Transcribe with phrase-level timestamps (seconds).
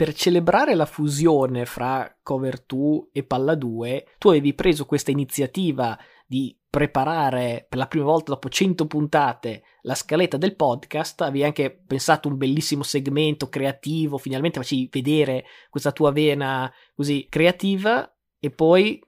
[0.00, 5.98] per celebrare la fusione fra Cover 2 e Palla 2, tu avevi preso questa iniziativa
[6.26, 11.82] di preparare per la prima volta dopo 100 puntate la scaletta del podcast, avevi anche
[11.86, 19.06] pensato un bellissimo segmento creativo, finalmente facevi vedere questa tua vena così creativa e poi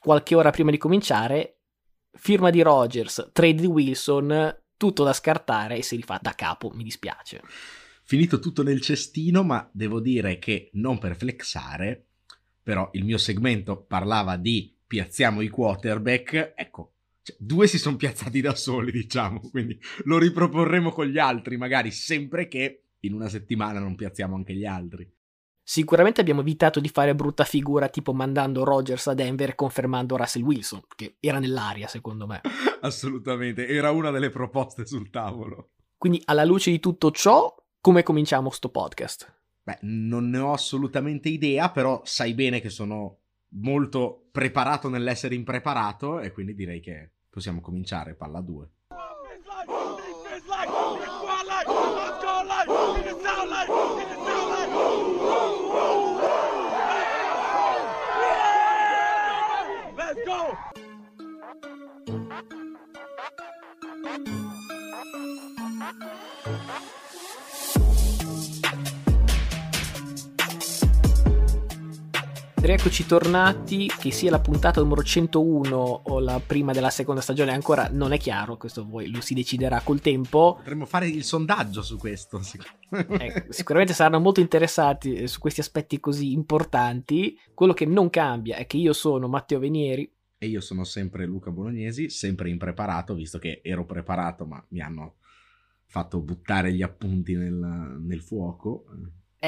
[0.00, 1.58] qualche ora prima di cominciare
[2.14, 6.82] firma di Rogers, trade di Wilson, tutto da scartare e si rifà da capo, mi
[6.82, 7.42] dispiace.
[8.12, 12.08] Finito tutto nel cestino, ma devo dire che non per flexare,
[12.62, 18.42] però il mio segmento parlava di piazziamo i quarterback, ecco, cioè, due si sono piazzati
[18.42, 23.80] da soli, diciamo, quindi lo riproporremo con gli altri, magari sempre che in una settimana
[23.80, 25.10] non piazziamo anche gli altri.
[25.62, 30.42] Sicuramente abbiamo evitato di fare brutta figura tipo mandando Rogers a Denver e confermando Russell
[30.42, 32.42] Wilson, che era nell'aria secondo me.
[32.82, 35.70] Assolutamente, era una delle proposte sul tavolo.
[35.96, 39.40] Quindi alla luce di tutto ciò, come cominciamo sto podcast?
[39.64, 43.18] Beh, non ne ho assolutamente idea, però sai bene che sono
[43.54, 48.70] molto preparato nell'essere impreparato e quindi direi che possiamo cominciare palla 2.
[59.96, 60.56] Let's go!
[72.62, 77.88] Rieccoci tornati, che sia la puntata numero 101 o la prima della seconda stagione ancora
[77.90, 80.54] non è chiaro, questo voi lo si deciderà col tempo.
[80.58, 82.40] Potremmo fare il sondaggio su questo.
[82.90, 87.36] eh, sicuramente saranno molto interessati eh, su questi aspetti così importanti.
[87.52, 90.08] Quello che non cambia è che io sono Matteo Venieri.
[90.38, 95.16] E io sono sempre Luca Bolognesi, sempre impreparato, visto che ero preparato ma mi hanno
[95.86, 98.84] fatto buttare gli appunti nel, nel fuoco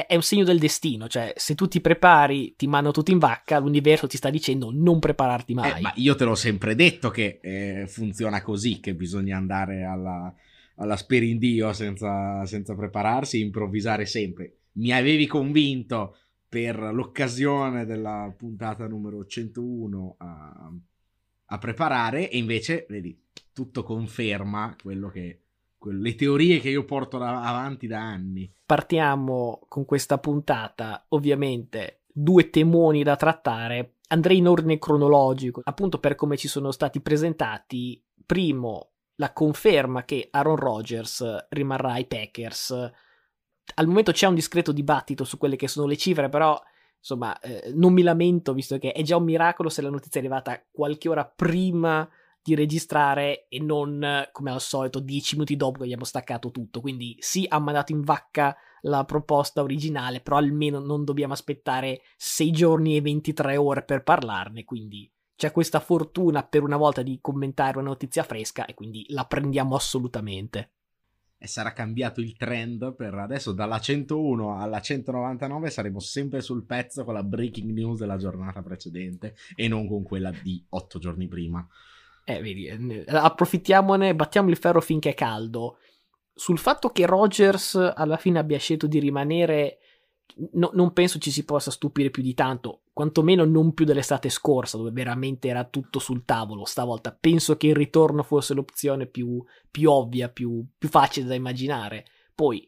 [0.03, 3.59] è, un segno del destino, cioè se tu ti prepari, ti mando tutto in vacca,
[3.59, 5.77] l'universo ti sta dicendo non prepararti mai.
[5.77, 10.33] Eh, ma io te l'ho sempre detto che eh, funziona così, che bisogna andare alla,
[10.75, 14.57] alla sperindio senza, senza prepararsi, improvvisare sempre.
[14.73, 16.17] Mi avevi convinto
[16.49, 20.71] per l'occasione della puntata numero 101 a,
[21.45, 23.17] a preparare e invece, vedi,
[23.53, 25.44] tutto conferma quello che
[25.91, 28.51] le teorie che io porto avanti da anni.
[28.65, 33.95] Partiamo con questa puntata, ovviamente, due temoni da trattare.
[34.07, 38.01] Andrei in ordine cronologico, appunto per come ci sono stati presentati.
[38.25, 42.91] Primo, la conferma che Aaron Rodgers rimarrà ai Packers.
[43.75, 46.59] Al momento c'è un discreto dibattito su quelle che sono le cifre, però
[46.97, 50.23] insomma, eh, non mi lamento visto che è già un miracolo se la notizia è
[50.23, 52.07] arrivata qualche ora prima
[52.45, 56.79] di registrare e non come al solito dieci minuti dopo che abbiamo staccato tutto.
[56.79, 62.51] Quindi sì, ha mandato in vacca la proposta originale, però almeno non dobbiamo aspettare 6
[62.51, 67.79] giorni e 23 ore per parlarne, quindi c'è questa fortuna per una volta di commentare
[67.79, 70.69] una notizia fresca e quindi la prendiamo assolutamente.
[71.39, 77.03] E sarà cambiato il trend per adesso dalla 101 alla 199 saremo sempre sul pezzo
[77.03, 81.67] con la breaking news della giornata precedente e non con quella di 8 giorni prima.
[82.27, 85.77] Eh, vedi, eh, approfittiamone, battiamo il ferro finché è caldo.
[86.33, 89.77] Sul fatto che Rogers alla fine abbia scelto di rimanere,
[90.53, 94.77] no, non penso ci si possa stupire più di tanto, quantomeno non più dell'estate scorsa,
[94.77, 96.65] dove veramente era tutto sul tavolo.
[96.65, 102.05] Stavolta penso che il ritorno fosse l'opzione più, più ovvia, più, più facile da immaginare.
[102.33, 102.67] Poi,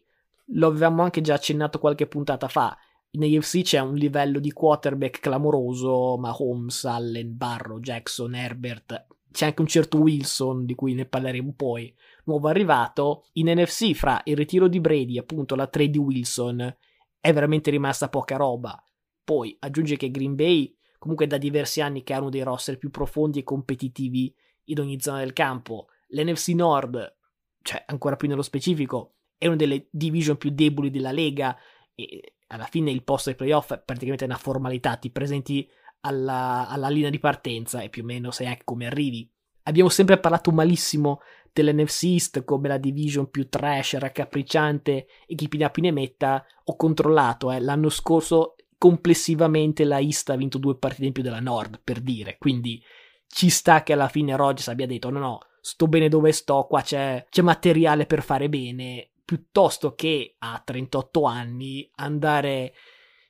[0.52, 2.78] lo avevamo anche già accennato qualche puntata fa,
[3.10, 9.06] in AFC c'è un livello di quarterback clamoroso, Mahomes, Allen, Barrow, Jackson, Herbert,
[9.38, 11.94] c'è anche un certo Wilson di cui ne parleremo poi,
[12.24, 13.24] nuovo arrivato.
[13.34, 16.76] In NFC, fra il ritiro di Brady, appunto la trade di Wilson,
[17.20, 18.82] è veramente rimasta poca roba.
[19.22, 22.90] Poi aggiunge che Green Bay, comunque da diversi anni che ha uno dei roster più
[22.90, 24.34] profondi e competitivi
[24.64, 25.86] in ogni zona del campo.
[26.08, 27.16] L'NFC Nord,
[27.62, 31.56] cioè ancora più nello specifico, è una delle division più deboli della Lega
[31.94, 35.70] e alla fine il posto ai playoff è praticamente una formalità, ti presenti
[36.00, 39.30] alla, alla linea di partenza e più o meno sai anche come arrivi.
[39.64, 41.20] Abbiamo sempre parlato malissimo
[41.52, 46.44] dell'NFC East come la division più trash, raccapricciante e chi più ne metta.
[46.64, 51.40] Ho controllato, eh, l'anno scorso complessivamente la East ha vinto due partite in più della
[51.40, 52.36] Nord, per dire.
[52.38, 52.82] Quindi
[53.26, 56.80] ci sta che alla fine Rodgers abbia detto no no, sto bene dove sto, qua
[56.80, 62.72] c'è, c'è materiale per fare bene, piuttosto che a 38 anni andare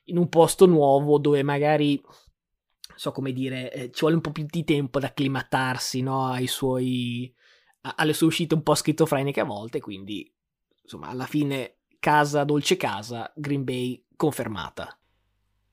[0.05, 2.01] in un posto nuovo dove magari
[2.99, 6.47] so come dire, eh, ci vuole un po' più di tempo ad acclimatarsi no, ai
[6.47, 7.33] suoi,
[7.83, 10.29] a, alle sue uscite un po' schizofreniche a volte, quindi
[10.83, 14.99] insomma alla fine casa, dolce casa, Green Bay confermata.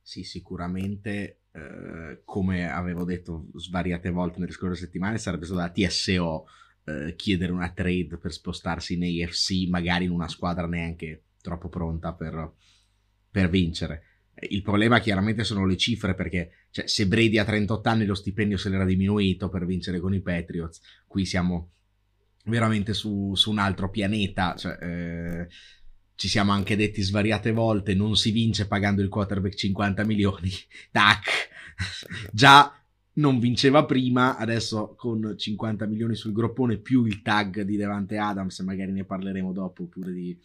[0.00, 6.46] Sì, sicuramente, eh, come avevo detto svariate volte nelle scorse settimane, sarebbe stato da TSO
[6.84, 12.14] eh, chiedere una trade per spostarsi in AFC, magari in una squadra neanche troppo pronta
[12.14, 12.52] per,
[13.32, 14.15] per vincere.
[14.48, 18.58] Il problema chiaramente sono le cifre perché cioè, se Brady ha 38 anni lo stipendio
[18.58, 21.70] se l'era diminuito per vincere con i Patriots, qui siamo
[22.44, 24.54] veramente su, su un altro pianeta.
[24.54, 25.48] Cioè, eh,
[26.16, 30.50] ci siamo anche detti svariate volte, non si vince pagando il quarterback 50 milioni.
[30.90, 31.48] Tac!
[32.32, 32.72] Già
[33.14, 38.58] non vinceva prima, adesso con 50 milioni sul groppone più il tag di Devante Adams,
[38.60, 40.38] magari ne parleremo dopo pure di,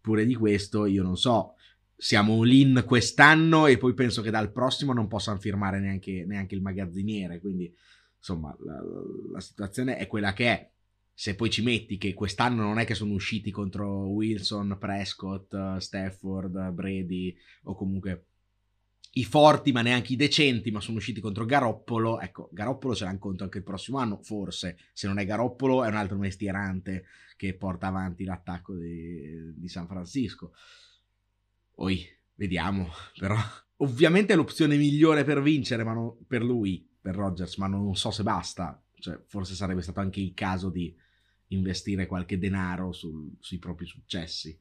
[0.00, 1.54] pure di questo, io non so
[2.02, 6.60] siamo in quest'anno e poi penso che dal prossimo non possano firmare neanche, neanche il
[6.60, 7.38] magazziniere.
[7.38, 7.72] Quindi,
[8.18, 8.82] insomma, la,
[9.34, 10.70] la, situazione è quella che è.
[11.14, 16.72] Se poi ci metti che quest'anno non è che sono usciti contro Wilson, Prescott, Stafford,
[16.72, 18.24] Brady o comunque
[19.12, 22.18] i forti, ma neanche i decenti, ma sono usciti contro Garoppolo.
[22.18, 24.76] Ecco, Garoppolo ce l'ha in conto anche il prossimo anno, forse.
[24.92, 27.04] Se non è Garoppolo, è un altro mestierante
[27.36, 30.52] che porta avanti l'attacco di, di San Francisco.
[31.82, 32.06] Poi
[32.36, 32.86] vediamo,
[33.18, 33.34] però
[33.78, 38.12] ovviamente è l'opzione migliore per vincere, ma non, per lui, per Rogers, ma non so
[38.12, 38.80] se basta.
[38.94, 40.94] Cioè, forse sarebbe stato anche il caso di
[41.48, 44.56] investire qualche denaro sul, sui propri successi.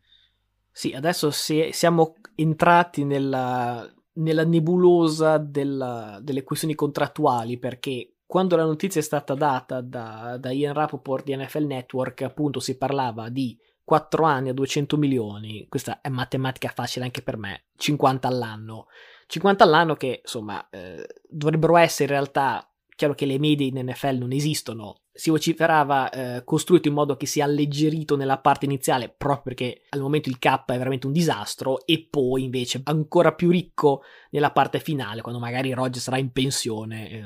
[0.71, 8.65] Sì, adesso si, siamo entrati nella, nella nebulosa della, delle questioni contrattuali perché quando la
[8.65, 13.55] notizia è stata data da, da Ian Rapoport di NFL Network, appunto si parlava di
[13.83, 18.87] 4 anni a 200 milioni, questa è matematica facile anche per me, 50 all'anno.
[19.27, 24.17] 50 all'anno che insomma eh, dovrebbero essere in realtà, chiaro che le medie in NFL
[24.17, 29.55] non esistono, si vociferava eh, costruito in modo che sia alleggerito nella parte iniziale proprio
[29.55, 34.03] perché al momento il cap è veramente un disastro e poi invece ancora più ricco
[34.29, 37.23] nella parte finale quando magari Roger sarà in pensione, eh,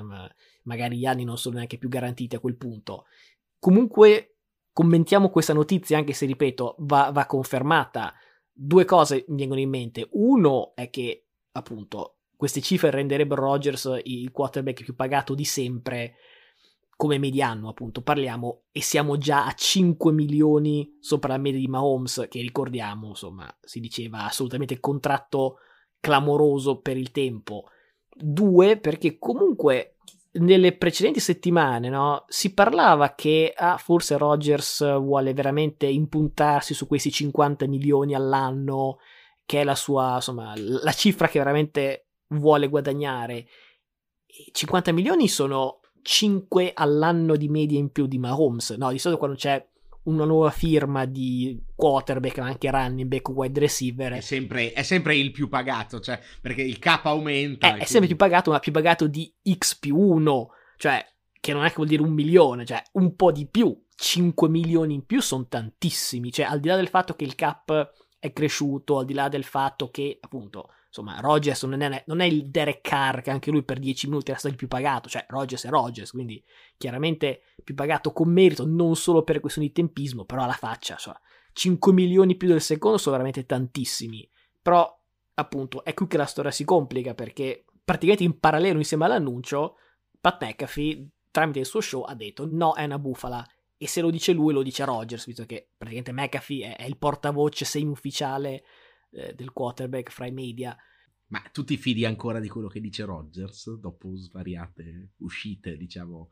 [0.63, 3.05] magari gli anni non sono neanche più garantiti a quel punto.
[3.59, 4.34] Comunque
[4.75, 8.13] commentiamo questa notizia, anche se ripeto, va, va confermata.
[8.51, 10.09] Due cose mi vengono in mente.
[10.11, 16.15] Uno è che, appunto, queste cifre renderebbero Rogers il quarterback più pagato di sempre
[16.97, 22.27] come mediano, appunto, parliamo, e siamo già a 5 milioni sopra la media di Mahomes,
[22.29, 25.59] che ricordiamo, insomma, si diceva assolutamente contratto
[26.01, 27.69] clamoroso per il tempo.
[28.13, 29.94] Due, perché comunque
[30.35, 37.11] nelle precedenti settimane no, si parlava che ah, forse Rogers vuole veramente impuntarsi su questi
[37.11, 38.97] 50 milioni all'anno,
[39.45, 43.45] che è la sua, insomma, la cifra che veramente vuole guadagnare.
[44.51, 48.91] 50 milioni sono 5 all'anno di media in più di Mahomes, no?
[48.91, 49.65] Di solito quando c'è
[50.05, 54.13] una nuova firma di quarterback, ma anche running back, wide receiver.
[54.13, 57.75] È sempre, è sempre il più pagato, cioè, perché il cap aumenta.
[57.75, 61.05] È, è sempre più pagato, ma più pagato di X più 1, cioè,
[61.39, 63.79] che non è che vuol dire un milione, cioè, un po' di più.
[63.97, 67.93] 5 milioni in più sono tantissimi, cioè, al di là del fatto che il cap
[68.19, 72.25] è cresciuto, al di là del fatto che, appunto, insomma, Rogers non è, non è,
[72.25, 75.25] il Derek Carr che anche lui per 10 minuti era stato il più pagato, cioè
[75.27, 76.43] Rogers è Rogers, quindi
[76.77, 81.19] chiaramente più pagato con merito, non solo per questioni di tempismo, però alla faccia, insomma,
[81.51, 84.29] 5 milioni più del secondo sono veramente tantissimi,
[84.61, 84.89] però
[85.33, 89.75] appunto è qui che la storia si complica perché praticamente in parallelo insieme all'annuncio
[90.21, 93.45] Pat McAfee tramite il suo show ha detto no è una bufala
[93.77, 96.97] e se lo dice lui lo dice Rogers visto che praticamente McAfee è, è il
[96.97, 98.63] portavoce semi-ufficiale
[99.11, 100.75] eh, del quarterback fra i media.
[101.27, 106.29] Ma tu ti fidi ancora di quello che dice Rodgers dopo svariate uscite, diciamo?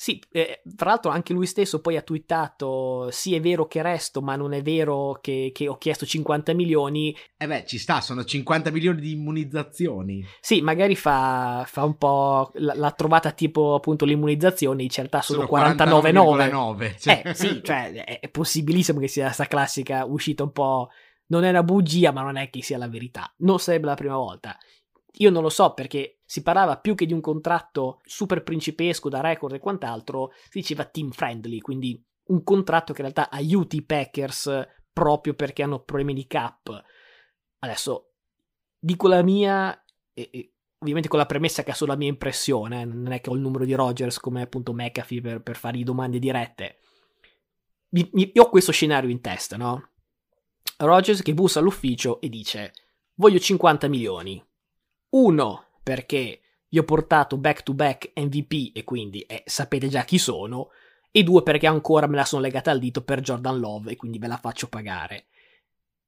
[0.00, 4.22] Sì, eh, tra l'altro anche lui stesso poi ha twittato sì è vero che resto
[4.22, 7.12] ma non è vero che, che, ho chiesto 50 milioni.
[7.36, 10.24] Eh beh ci sta, sono 50 milioni di immunizzazioni.
[10.40, 15.64] Sì, magari fa, fa un po' l'ha trovata tipo appunto l'immunizzazione, in realtà sono, sono
[15.64, 16.96] 49,9.
[16.96, 17.22] Cioè.
[17.24, 20.90] Eh sì, cioè è possibilissimo che sia questa classica uscita un po'
[21.26, 23.34] non è una bugia, ma non è che sia la verità.
[23.38, 24.56] Non sarebbe la prima volta.
[25.14, 29.22] Io non lo so perché si parlava più che di un contratto super principesco da
[29.22, 33.82] record e quant'altro, si diceva team friendly, quindi un contratto che in realtà aiuti i
[33.82, 36.84] Packers proprio perché hanno problemi di cap.
[37.60, 38.10] Adesso
[38.78, 39.82] dico la mia,
[40.12, 43.22] e, e, ovviamente con la premessa che ha solo la mia impressione, eh, non è
[43.22, 46.78] che ho il numero di Rogers come appunto McAfee per, per fare domande dirette.
[47.92, 49.92] io ho questo scenario in testa, no?
[50.76, 52.74] Rogers che bussa all'ufficio e dice
[53.14, 54.44] voglio 50 milioni.
[55.10, 60.18] Uno, perché vi ho portato back to back MVP e quindi eh, sapete già chi
[60.18, 60.68] sono,
[61.10, 64.18] e due perché ancora me la sono legata al dito per Jordan Love e quindi
[64.18, 65.28] ve la faccio pagare.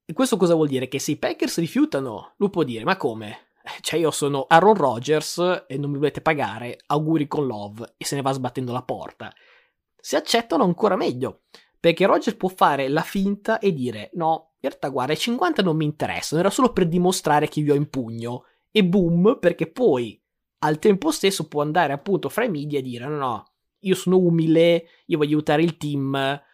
[0.05, 0.87] E questo cosa vuol dire?
[0.87, 3.53] Che se i Packers rifiutano, lui può dire, ma come?
[3.81, 8.17] Cioè io sono Aaron Rodgers e non mi volete pagare, auguri con Love, e se
[8.17, 9.33] ne va sbattendo la porta.
[9.97, 11.45] Se accettano ancora meglio,
[11.81, 15.75] perché Rodgers può fare la finta e dire, no, in realtà guarda, i 50 non
[15.75, 18.45] mi interessano, era solo per dimostrare che vi ho in pugno.
[18.71, 20.21] E boom, perché poi
[20.63, 24.19] al tempo stesso può andare appunto fra i media e dire, no, no, io sono
[24.19, 26.11] umile, io voglio aiutare il team,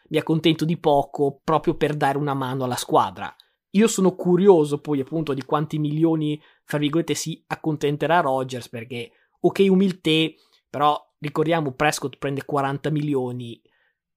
[0.08, 3.34] mi accontento di poco proprio per dare una mano alla squadra.
[3.70, 9.66] Io sono curioso poi appunto di quanti milioni, fra virgolette, si accontenterà Rogers perché, ok,
[9.68, 10.26] umiltà,
[10.70, 13.60] però ricordiamo Prescott prende 40 milioni,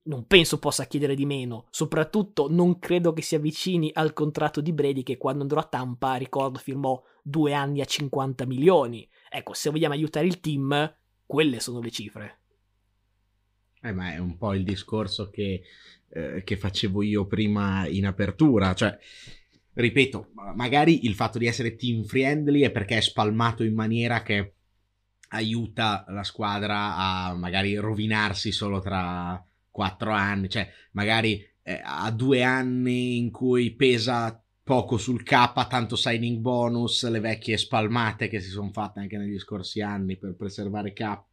[0.03, 4.71] non penso possa chiedere di meno, soprattutto non credo che si avvicini al contratto di
[4.71, 9.07] Brady che quando andrò a Tampa, ricordo, firmò due anni a 50 milioni.
[9.29, 10.95] Ecco, se vogliamo aiutare il team,
[11.25, 12.39] quelle sono le cifre.
[13.81, 15.61] Eh, ma è un po' il discorso che,
[16.09, 18.97] eh, che facevo io prima in apertura, cioè
[19.73, 24.53] ripeto, magari il fatto di essere team friendly è perché è spalmato in maniera che
[25.29, 32.43] aiuta la squadra a magari rovinarsi solo tra quattro anni, cioè magari eh, a due
[32.43, 38.51] anni in cui pesa poco sul K, tanto signing bonus, le vecchie spalmate che si
[38.51, 41.25] sono fatte anche negli scorsi anni per preservare cap,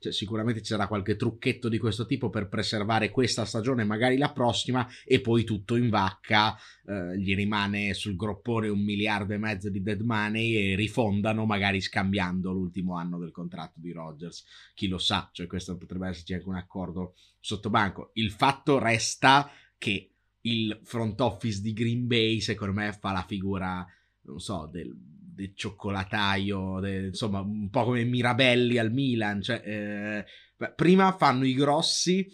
[0.00, 4.88] cioè, sicuramente c'era qualche trucchetto di questo tipo per preservare questa stagione, magari la prossima,
[5.04, 9.82] e poi tutto in vacca, eh, gli rimane sul groppone un miliardo e mezzo di
[9.82, 14.44] dead money e rifondano magari scambiando l'ultimo anno del contratto di Rodgers,
[14.74, 18.10] chi lo sa, cioè questo potrebbe esserci anche un accordo sotto banco.
[18.14, 20.09] Il fatto resta che
[20.42, 23.86] il front office di Green Bay, secondo me, fa la figura,
[24.22, 29.42] non so, del, del cioccolataio, del, insomma, un po' come Mirabelli al Milan.
[29.42, 32.26] Cioè, eh, prima fanno i grossi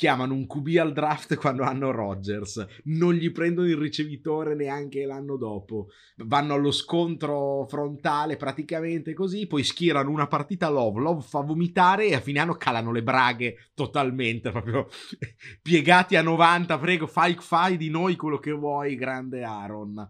[0.00, 5.36] chiamano un QB al draft quando hanno Rodgers, non gli prendono il ricevitore neanche l'anno
[5.36, 5.88] dopo,
[6.24, 12.14] vanno allo scontro frontale praticamente così, poi schierano una partita Love, Love fa vomitare e
[12.14, 14.88] a fine anno calano le braghe totalmente, proprio
[15.60, 20.08] piegati a 90, prego, fai, fai di noi quello che vuoi, grande Aaron.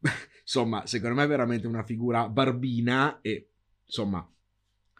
[0.42, 3.50] insomma, secondo me è veramente una figura barbina e
[3.86, 4.28] insomma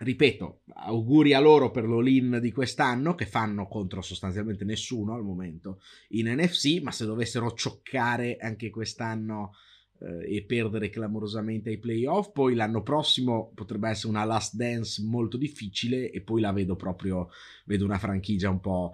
[0.01, 5.81] ripeto, auguri a loro per l'all-in di quest'anno che fanno contro sostanzialmente nessuno al momento
[6.11, 9.53] in NFC, ma se dovessero cioccare anche quest'anno
[10.01, 15.37] eh, e perdere clamorosamente ai playoff, poi l'anno prossimo potrebbe essere una last dance molto
[15.37, 17.29] difficile e poi la vedo proprio,
[17.67, 18.93] vedo una franchigia un po'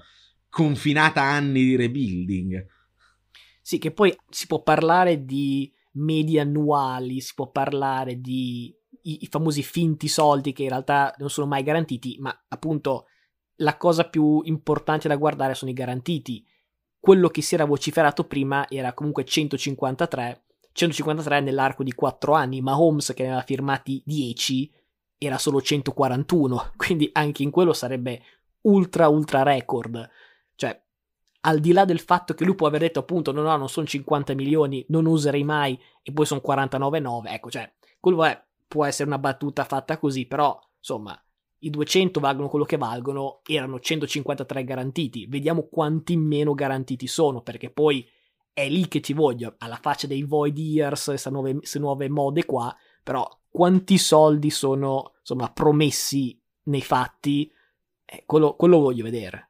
[0.49, 2.67] confinata a anni di rebuilding.
[3.63, 8.75] Sì, che poi si può parlare di media annuali, si può parlare di
[9.07, 13.07] i, i famosi finti soldi che in realtà non sono mai garantiti, ma appunto
[13.57, 16.45] la cosa più importante da guardare sono i garantiti.
[16.99, 22.79] Quello che si era vociferato prima era comunque 153, 153 nell'arco di 4 anni, ma
[22.79, 24.73] Holmes che ne aveva firmati 10
[25.19, 28.23] era solo 141, quindi anche in quello sarebbe
[28.63, 30.09] ultra ultra record.
[30.55, 30.83] Cioè,
[31.43, 33.87] al di là del fatto che lui può aver detto appunto no no non sono
[33.87, 39.08] 50 milioni, non userei mai e poi sono 49,9, ecco, cioè, quello è può essere
[39.08, 41.20] una battuta fatta così, però insomma
[41.61, 47.70] i 200 valgono quello che valgono, erano 153 garantiti, vediamo quanti meno garantiti sono, perché
[47.70, 48.06] poi
[48.52, 52.75] è lì che ti voglio, alla faccia dei void years, queste nuove, nuove mode qua,
[53.02, 57.50] però quanti soldi sono insomma promessi nei fatti,
[58.04, 59.46] eh, quello, quello voglio vedere.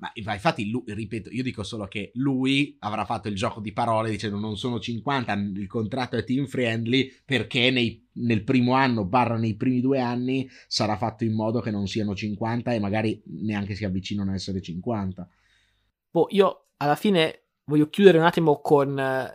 [0.00, 4.10] Ma infatti, lui, ripeto, io dico solo che lui avrà fatto il gioco di parole
[4.10, 9.36] dicendo non sono 50, il contratto è team friendly perché nei, nel primo anno, barra
[9.36, 13.74] nei primi due anni, sarà fatto in modo che non siano 50 e magari neanche
[13.74, 15.28] si avvicinano a essere 50.
[16.10, 19.30] Boh, io alla fine voglio chiudere un attimo con eh,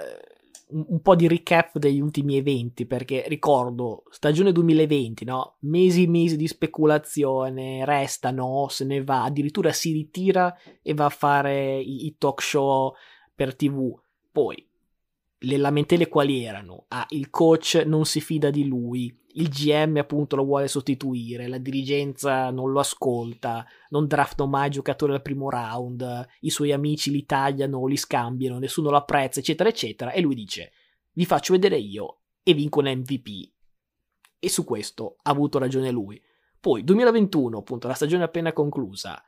[0.76, 5.56] un, un, po' di recap degli ultimi eventi, perché ricordo, stagione 2020, no?
[5.62, 11.06] Mesi e mesi di speculazione, resta, no, se ne va, addirittura si ritira e va
[11.06, 12.94] a fare i, i talk show
[13.34, 13.98] per tv.
[14.32, 14.68] Poi,
[15.38, 16.86] le lamentele quali erano?
[16.90, 21.58] Ah, il coach non si fida di lui, il GM appunto lo vuole sostituire, la
[21.58, 27.26] dirigenza non lo ascolta, non draftano mai giocatori al primo round, i suoi amici li
[27.26, 30.72] tagliano, li scambiano, nessuno lo apprezza, eccetera, eccetera, e lui dice,
[31.14, 33.52] vi faccio vedere io e vinco un MVP.
[34.40, 36.22] E su questo ha avuto ragione lui.
[36.60, 39.24] Poi, 2021, appunto, la stagione appena conclusa,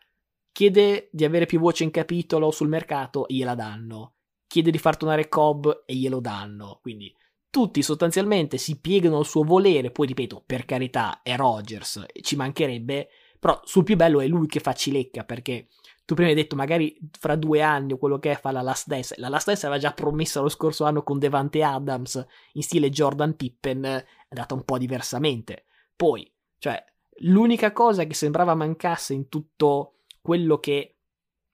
[0.51, 4.13] chiede di avere più voce in capitolo sul mercato e gliela danno.
[4.47, 6.79] Chiede di far tornare Cobb e glielo danno.
[6.81, 7.13] Quindi
[7.49, 13.09] tutti sostanzialmente si piegano al suo volere, poi ripeto, per carità, è Rogers, ci mancherebbe,
[13.39, 15.67] Però sul più bello è lui che fa cilecca, perché
[16.05, 18.87] tu prima hai detto magari fra due anni o quello che è fa la Last
[18.87, 19.15] Dance.
[19.17, 23.35] La Last Dance aveva già promessa lo scorso anno con Devante Adams in stile Jordan
[23.35, 25.65] Pippen, è andata un po' diversamente.
[25.95, 26.83] Poi, cioè,
[27.19, 30.96] l'unica cosa che sembrava mancasse in tutto quello che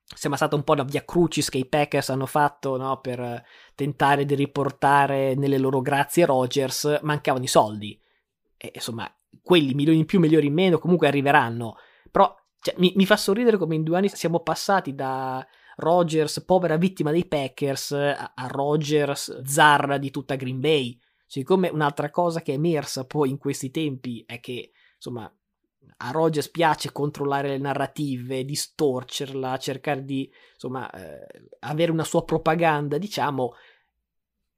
[0.05, 3.43] sembra stata un po' la via crucis che i Packers hanno fatto no, per
[3.75, 7.99] tentare di riportare nelle loro grazie Rogers, mancavano i soldi.
[8.57, 11.75] E, insomma, quelli milioni in più, milioni in meno, comunque arriveranno.
[12.11, 15.45] Però cioè, mi, mi, fa sorridere come in due anni siamo passati da
[15.77, 20.97] Rogers, povera vittima dei Packers, a, a Rogers, zarra di tutta Green Bay.
[21.25, 25.31] Siccome un'altra cosa che è emersa poi in questi tempi è che, insomma,
[25.97, 32.97] a Rogers piace controllare le narrative, distorcerla, cercare di, insomma, eh, avere una sua propaganda,
[32.97, 33.53] diciamo,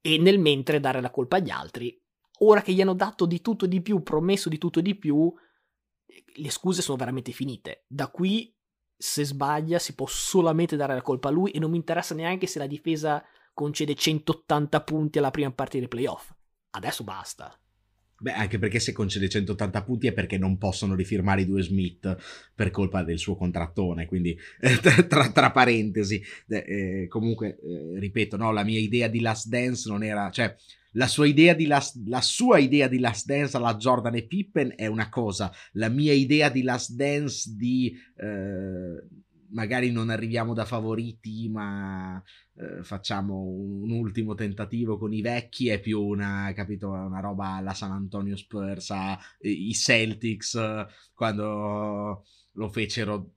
[0.01, 1.99] e nel mentre dare la colpa agli altri.
[2.39, 5.33] Ora che gli hanno dato di tutto di più, promesso di tutto di più,
[6.35, 7.85] le scuse sono veramente finite.
[7.87, 8.53] Da qui,
[8.95, 12.47] se sbaglia, si può solamente dare la colpa a lui e non mi interessa neanche
[12.47, 16.33] se la difesa concede 180 punti alla prima parte dei playoff.
[16.71, 17.57] Adesso basta.
[18.17, 22.15] Beh, anche perché se concede 180 punti è perché non possono rifirmare i due Smith
[22.55, 24.37] per colpa del suo contrattone, quindi
[25.09, 30.01] tra, tra, parentesi, eh, comunque, eh, ripeto, no, la mia idea di Last Dance non
[30.01, 30.55] era, cioè,
[30.91, 34.73] la sua idea di Last, la sua idea di Last Dance alla Jordan e Pippen
[34.77, 40.65] è una cosa, la mia idea di Last Dance di eh, magari non arriviamo da
[40.65, 42.21] favoriti, ma
[42.55, 47.73] eh, facciamo un, ultimo tentativo con i vecchi è più una, capito, una roba alla
[47.73, 50.59] San Antonio Spurs, a, i Celtics
[51.13, 53.31] quando lo fecero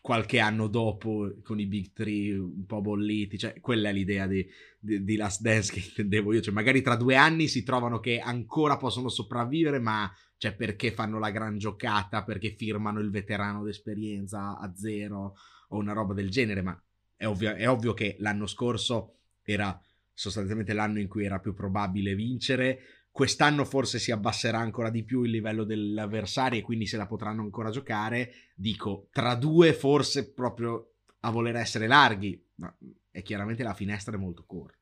[0.00, 4.46] qualche anno dopo con i Big Three un po' bolliti, cioè quella è l'idea di,
[4.78, 8.20] di, di Last Dance che intendevo io, cioè magari tra due anni si trovano che
[8.20, 14.58] ancora possono sopravvivere, ma cioè perché fanno la gran giocata, perché firmano il veterano d'esperienza
[14.58, 15.36] a zero
[15.68, 16.80] o una roba del genere, ma
[17.16, 19.80] è ovvio, è ovvio che l'anno scorso era
[20.12, 22.80] sostanzialmente l'anno in cui era più probabile vincere,
[23.16, 27.40] Quest'anno forse si abbasserà ancora di più il livello dell'avversario e quindi se la potranno
[27.40, 28.30] ancora giocare.
[28.54, 32.76] Dico, tra due forse proprio a voler essere larghi, ma
[33.10, 34.76] è chiaramente la finestra è molto corta.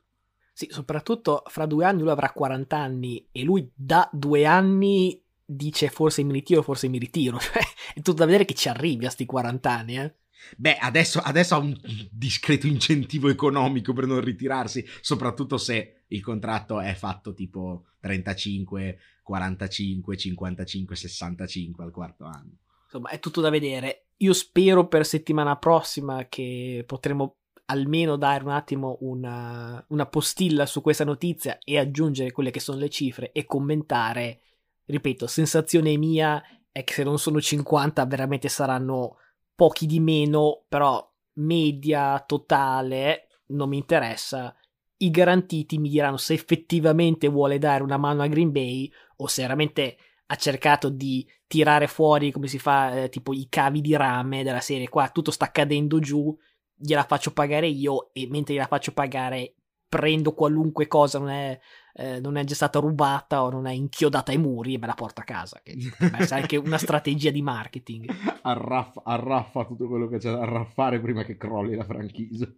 [0.53, 5.89] Sì, soprattutto fra due anni lui avrà 40 anni e lui da due anni dice
[5.89, 7.39] forse mi ritiro, forse mi ritiro.
[7.45, 7.63] Cioè,
[7.95, 10.15] è tutto da vedere che ci arrivi a sti 40 anni, eh.
[10.57, 11.75] Beh, adesso, adesso, ha un
[12.11, 20.17] discreto incentivo economico per non ritirarsi, soprattutto se il contratto è fatto tipo 35, 45,
[20.17, 22.59] 55, 65 al quarto anno.
[22.85, 24.09] Insomma, è tutto da vedere.
[24.19, 30.83] Io spero per settimana prossima che potremo almeno dare un attimo una, una postilla su
[30.83, 34.41] questa notizia e aggiungere quelle che sono le cifre e commentare.
[34.87, 39.17] Ripeto, sensazione mia è che se non sono 50 veramente saranno
[39.55, 44.55] pochi di meno, però media totale non mi interessa.
[44.97, 49.43] I garantiti mi diranno se effettivamente vuole dare una mano a Green Bay o se
[49.43, 54.43] veramente ha cercato di tirare fuori come si fa eh, tipo i cavi di rame
[54.43, 56.35] della serie qua tutto sta cadendo giù
[56.75, 59.55] gliela faccio pagare io e mentre gliela faccio pagare
[59.87, 61.61] prendo qualunque cosa non è
[61.97, 64.95] eh, non è già stata rubata o non è inchiodata ai muri e me la
[64.95, 65.61] porto a casa.
[65.63, 68.13] Che è anche una strategia di marketing.
[68.43, 72.53] Arraffa, arraffa tutto quello che c'è da arraffare prima che crolli la franchigia.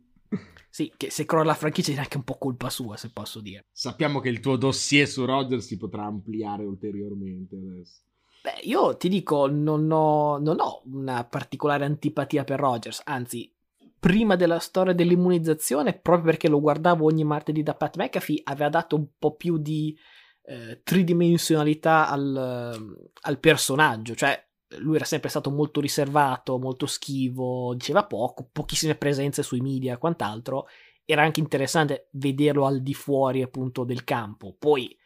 [0.71, 3.67] Sì, che se crolla la franchigia è anche un po' colpa sua, se posso dire.
[3.73, 8.01] Sappiamo che il tuo dossier su Roger si potrà ampliare ulteriormente adesso.
[8.43, 13.51] Beh, io ti dico, non ho, non ho una particolare antipatia per Rogers, anzi,
[13.99, 18.97] prima della storia dell'immunizzazione, proprio perché lo guardavo ogni martedì da Pat McAfee, aveva dato
[18.97, 19.97] un po' più di
[20.43, 24.41] eh, tridimensionalità al, al personaggio, cioè
[24.79, 29.99] lui era sempre stato molto riservato, molto schivo, diceva poco, pochissime presenze sui media e
[29.99, 30.67] quant'altro.
[31.05, 34.57] Era anche interessante vederlo al di fuori appunto del campo.
[34.59, 34.97] Poi,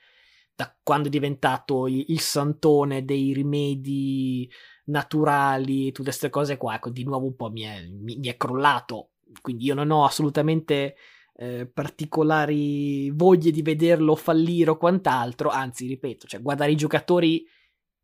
[0.54, 4.50] da quando è diventato il, il santone dei rimedi
[4.90, 8.36] naturali, tutte queste cose qua, ecco, di nuovo un po' mi è, mi, mi è
[8.36, 9.10] crollato.
[9.40, 10.96] Quindi io non ho assolutamente
[11.36, 17.46] eh, particolari voglie di vederlo fallire o quant'altro, anzi, ripeto, cioè guardare i giocatori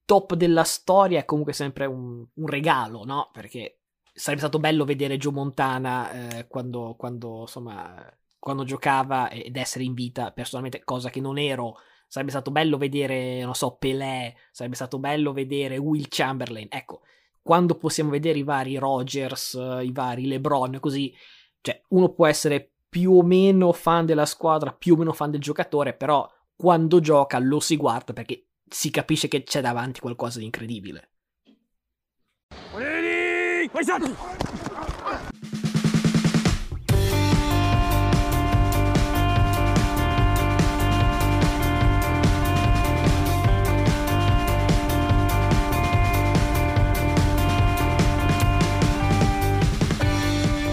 [0.05, 3.31] top della storia è comunque sempre un, un regalo, no?
[3.33, 3.81] Perché
[4.13, 8.03] sarebbe stato bello vedere Joe Montana eh, quando, quando, insomma,
[8.39, 13.43] quando giocava ed essere in vita, personalmente, cosa che non ero Sarebbe stato bello vedere,
[13.43, 16.69] non so, Pelé, sarebbe stato bello vedere Will Chamberlain.
[16.71, 17.03] Ecco,
[17.43, 21.15] quando possiamo vedere i vari Rogers, i vari LeBron, così,
[21.61, 25.41] cioè, uno può essere più o meno fan della squadra, più o meno fan del
[25.41, 30.47] giocatore, però quando gioca lo si guarda perché si capisce che c'è davanti qualcosa di
[30.47, 31.11] incredibile.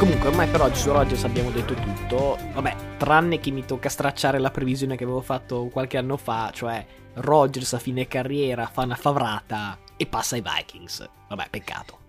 [0.04, 2.38] Comunque, ormai per oggi su Rogers abbiamo detto tutto.
[2.52, 6.86] Vabbè, tranne che mi tocca stracciare la previsione che avevo fatto qualche anno fa, cioè
[7.13, 11.10] Rogers a fine carriera fa una favrata e passa ai Vikings.
[11.30, 12.00] Vabbè, peccato.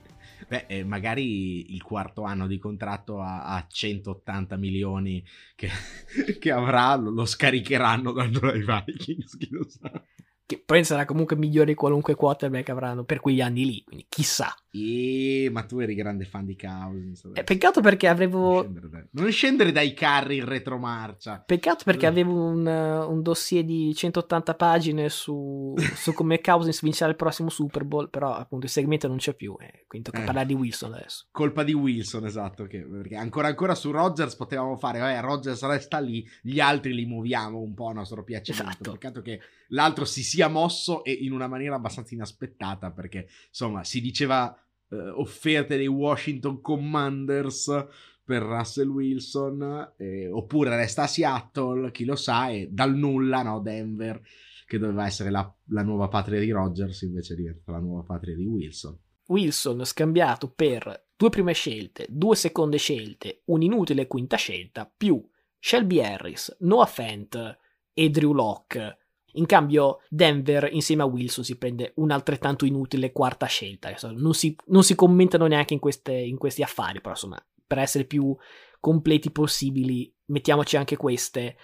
[0.49, 5.69] Beh, eh, magari il quarto anno di contratto a, a 180 milioni che,
[6.41, 10.03] che avrà lo, lo scaricheranno dandolo ai Vikings, chi lo sa
[10.47, 14.55] che poi sarà comunque migliore di qualunque quarterback avranno per quegli anni lì, quindi chissà.
[14.77, 15.49] E...
[15.53, 17.31] Ma tu eri grande fan di Cousins.
[17.33, 18.55] Eh, peccato perché avevo...
[18.55, 21.45] Non scendere, dai, non scendere dai carri in retromarcia.
[21.47, 27.17] Peccato perché avevo un, un, dossier di 180 pagine su, su come Cousins vincerà il
[27.17, 30.27] prossimo Super Bowl, però appunto il segmento non c'è più, eh, quindi tocca eh.
[30.27, 31.27] parlare di Wilson adesso.
[31.31, 36.01] Colpa di Wilson, esatto, che, perché ancora ancora su Rogers potevamo fare, eh, Rogers resta
[36.01, 38.71] lì, gli altri li muoviamo un po' a nostro piacimento.
[38.71, 38.93] Esatto.
[38.93, 44.01] Peccato che l'altro si sia mosso e in una maniera abbastanza inaspettata perché insomma si
[44.01, 44.57] diceva
[44.95, 47.87] eh, offerte dei Washington Commanders
[48.25, 53.61] per Russell Wilson eh, oppure resta a Seattle chi lo sa e dal nulla no
[53.61, 54.21] Denver
[54.67, 58.47] che doveva essere la, la nuova patria di Rodgers invece diventa la nuova patria di
[58.47, 58.99] Wilson.
[59.27, 65.23] Wilson scambiato per due prime scelte, due seconde scelte, un'inutile quinta scelta, più
[65.59, 67.59] Shelby Harris, Noah Fent
[67.93, 68.99] e Drew Locke
[69.35, 73.95] in cambio, Denver insieme a Wilson si prende un'altrettanto inutile quarta scelta.
[74.13, 78.05] Non si, non si commentano neanche in, queste, in, questi affari, però insomma, per essere
[78.05, 78.37] più
[78.81, 81.57] completi possibili, mettiamoci anche queste.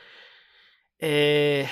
[0.96, 1.66] Eh,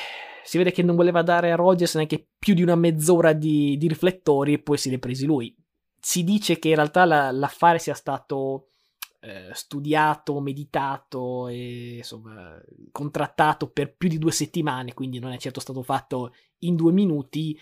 [0.45, 3.89] si vede che non voleva dare a Rogers neanche più di una mezz'ora di, di
[3.89, 5.55] riflettori e poi si è presi lui.
[6.01, 8.69] Si dice che in realtà la, l'affare sia stato
[9.21, 12.61] eh, studiato, meditato e insomma
[12.93, 17.59] contrattato per più di due settimane, quindi non è certo stato fatto in due minuti.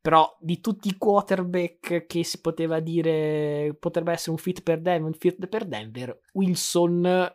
[0.00, 5.06] Però di tutti i quarterback che si poteva dire potrebbe essere un fit per Denver,
[5.06, 7.32] un fit per Denver, Wilson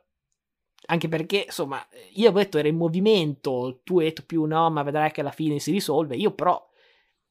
[0.89, 4.83] anche perché insomma io avevo detto era in movimento tu hai detto più no ma
[4.83, 6.65] vedrai che alla fine si risolve io però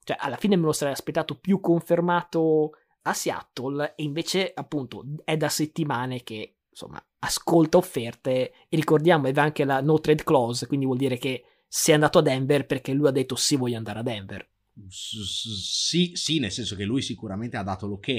[0.02, 2.72] cioè alla fine me lo sarei aspettato più confermato
[3.06, 9.42] a Seattle e invece appunto è da settimane che insomma ascolta offerte e ricordiamo aveva
[9.42, 13.08] anche la no trade clause quindi vuol dire che sei andato a Denver perché lui
[13.08, 14.48] ha detto sì voglio andare a Denver
[14.88, 18.12] sì, sì, nel senso che lui sicuramente ha dato l'ok,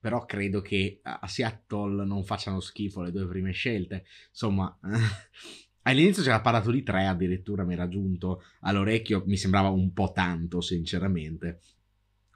[0.00, 4.06] però credo che a Seattle non facciano schifo le due prime scelte.
[4.30, 4.74] Insomma,
[5.82, 10.62] all'inizio c'era parlato di tre, addirittura mi era giunto all'orecchio, mi sembrava un po' tanto,
[10.62, 11.60] sinceramente.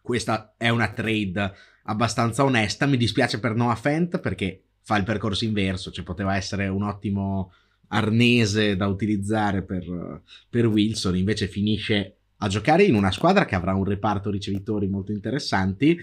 [0.02, 1.52] Questa è una trade
[1.84, 2.86] abbastanza onesta.
[2.86, 7.52] Mi dispiace per Noah Fent perché fa il percorso inverso, cioè poteva essere un ottimo
[7.88, 13.74] arnese da utilizzare per, per Wilson, invece finisce a giocare in una squadra che avrà
[13.74, 15.96] un reparto ricevitori molto interessanti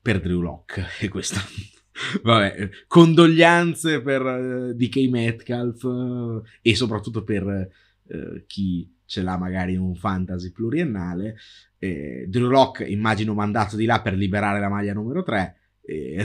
[0.00, 0.86] per Drew Locke.
[1.00, 1.40] E questo
[2.22, 9.72] vabbè condoglianze per uh, DK Metcalf uh, e soprattutto per uh, chi ce l'ha magari
[9.72, 11.36] in un fantasy pluriennale
[11.78, 16.24] eh, Drew Rock immagino mandato di là per liberare la maglia numero 3 eh,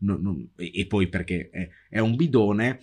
[0.00, 2.80] no, no, e poi perché è, è, un bidone.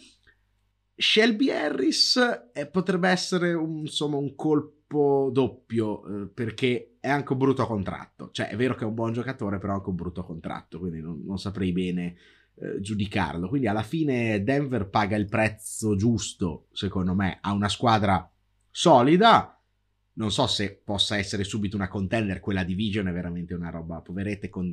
[0.96, 7.38] Shelby Harris eh, potrebbe essere un, insomma un colpo doppio eh, perché è anche un
[7.40, 8.30] brutto contratto.
[8.32, 11.02] Cioè è vero che è un buon giocatore però è anche un brutto contratto quindi
[11.02, 12.16] non, non saprei bene
[12.56, 13.48] eh, giudicarlo.
[13.48, 18.30] Quindi alla fine Denver paga il prezzo giusto secondo me a una squadra
[18.78, 19.60] solida
[20.13, 24.50] non so se possa essere subito una contender, quella division è veramente una roba, poverette,
[24.50, 24.72] con,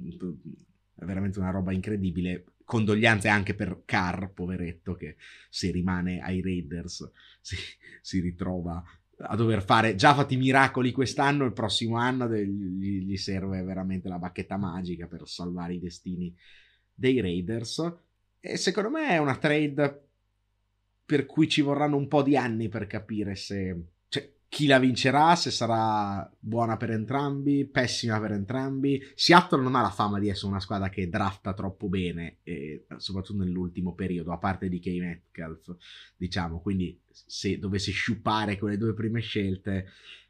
[0.94, 2.44] è veramente una roba incredibile.
[2.64, 5.16] Condoglianze anche per Carr, poveretto, che
[5.48, 7.56] se rimane ai Raiders si,
[8.00, 8.82] si ritrova
[9.16, 14.18] a dover fare già fatti miracoli quest'anno, il prossimo anno gli, gli, serve veramente la
[14.18, 16.34] bacchetta magica per salvare i destini
[16.92, 17.92] dei Raiders.
[18.40, 20.08] E secondo me è una trade
[21.04, 23.92] per cui ci vorranno un po' di anni per capire se
[24.54, 29.02] chi la vincerà, se sarà buona per entrambi, pessima per entrambi.
[29.16, 33.42] Seattle non ha la fama di essere una squadra che drafta troppo bene, e, soprattutto
[33.42, 34.86] nell'ultimo periodo, a parte di K.
[35.00, 35.74] Metcalf,
[36.16, 36.60] diciamo.
[36.60, 39.86] Quindi se dovesse sciupare con le due prime scelte,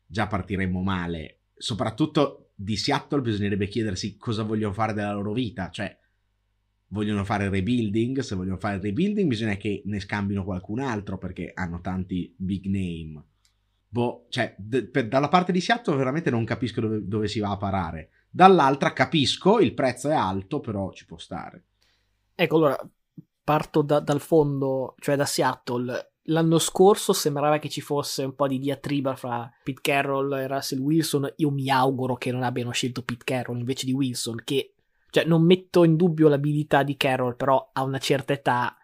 [0.07, 1.41] già partiremmo male.
[1.55, 5.95] Soprattutto di Seattle bisognerebbe chiedersi cosa vogliono fare della loro vita, cioè
[6.87, 11.19] vogliono fare il rebuilding, se vogliono fare il rebuilding bisogna che ne scambino qualcun altro
[11.19, 13.23] perché hanno tanti big name
[13.95, 17.51] boh, cioè, d- per, dalla parte di Seattle veramente non capisco dove, dove, si va
[17.51, 18.11] a parare.
[18.29, 21.67] dall'altra capisco, il prezzo è alto, però ci può stare.
[22.35, 22.91] Ecco, allora,
[23.45, 26.15] parto da, dal fondo, cioè da Seattle.
[26.29, 30.81] L'anno scorso sembrava che ci fosse un po' di diatriba fra Pete Carroll e Russell
[30.81, 31.33] Wilson.
[31.37, 34.75] Io mi auguro che non abbiano scelto Pete Carroll invece di Wilson, che
[35.11, 38.77] cioè, non metto in dubbio l'abilità di Carroll, però a una certa età,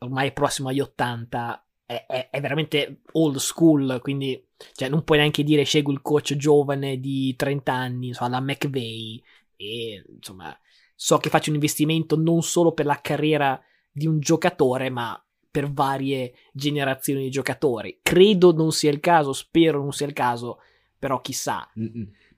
[0.00, 5.42] ormai prossimo agli 80, è, è, è veramente old school, quindi cioè, non puoi neanche
[5.42, 9.22] dire scegli il coach giovane di 30 anni, insomma, la McVeigh,
[9.56, 10.56] e insomma,
[10.94, 15.72] so che faccio un investimento non solo per la carriera di un giocatore, ma per
[15.72, 18.00] varie generazioni di giocatori.
[18.02, 20.58] Credo non sia il caso, spero non sia il caso,
[20.98, 21.68] però chissà.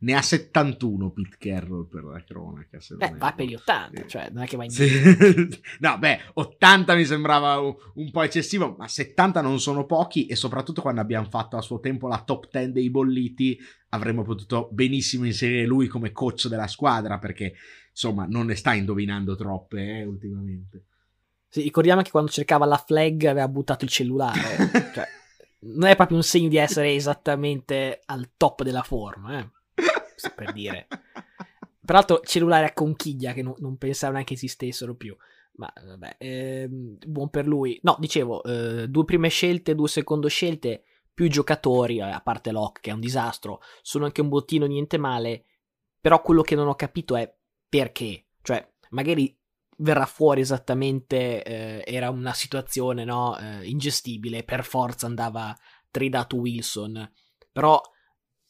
[0.03, 2.81] Ne ha 71 Pete Carroll per la cronaca.
[2.81, 4.89] Se eh, va per gli 80, cioè non è che va in sì.
[5.81, 10.37] No, beh, 80 mi sembrava un, un, po' eccessivo, ma 70 non sono pochi e
[10.37, 13.59] soprattutto quando abbiamo fatto a suo tempo la top 10 dei bolliti
[13.91, 17.55] avremmo potuto benissimo inserire lui come coach della squadra perché
[17.91, 20.85] insomma non ne sta indovinando troppe eh, ultimamente.
[21.47, 24.41] Sì, ricordiamo che quando cercava la flag aveva buttato il cellulare.
[24.95, 25.07] cioè,
[25.61, 29.51] non è proprio un segno di essere esattamente al top della forma, eh?
[30.35, 30.87] Per dire.
[31.85, 35.17] Peraltro, cellulare a conchiglia che no, non pensavo neanche esistessero più.
[35.55, 37.79] Ma vabbè, ehm, buon per lui.
[37.83, 42.81] No, dicevo, eh, due prime scelte, due seconde scelte, più giocatori, eh, a parte Locke
[42.81, 45.45] che è un disastro, sono anche un bottino niente male.
[46.01, 47.31] Però quello che non ho capito è
[47.69, 48.27] perché.
[48.43, 49.37] Cioè, magari
[49.79, 55.57] verrà fuori esattamente, eh, era una situazione no, eh, ingestibile, per forza andava
[55.91, 57.11] tradato Wilson.
[57.53, 57.81] Però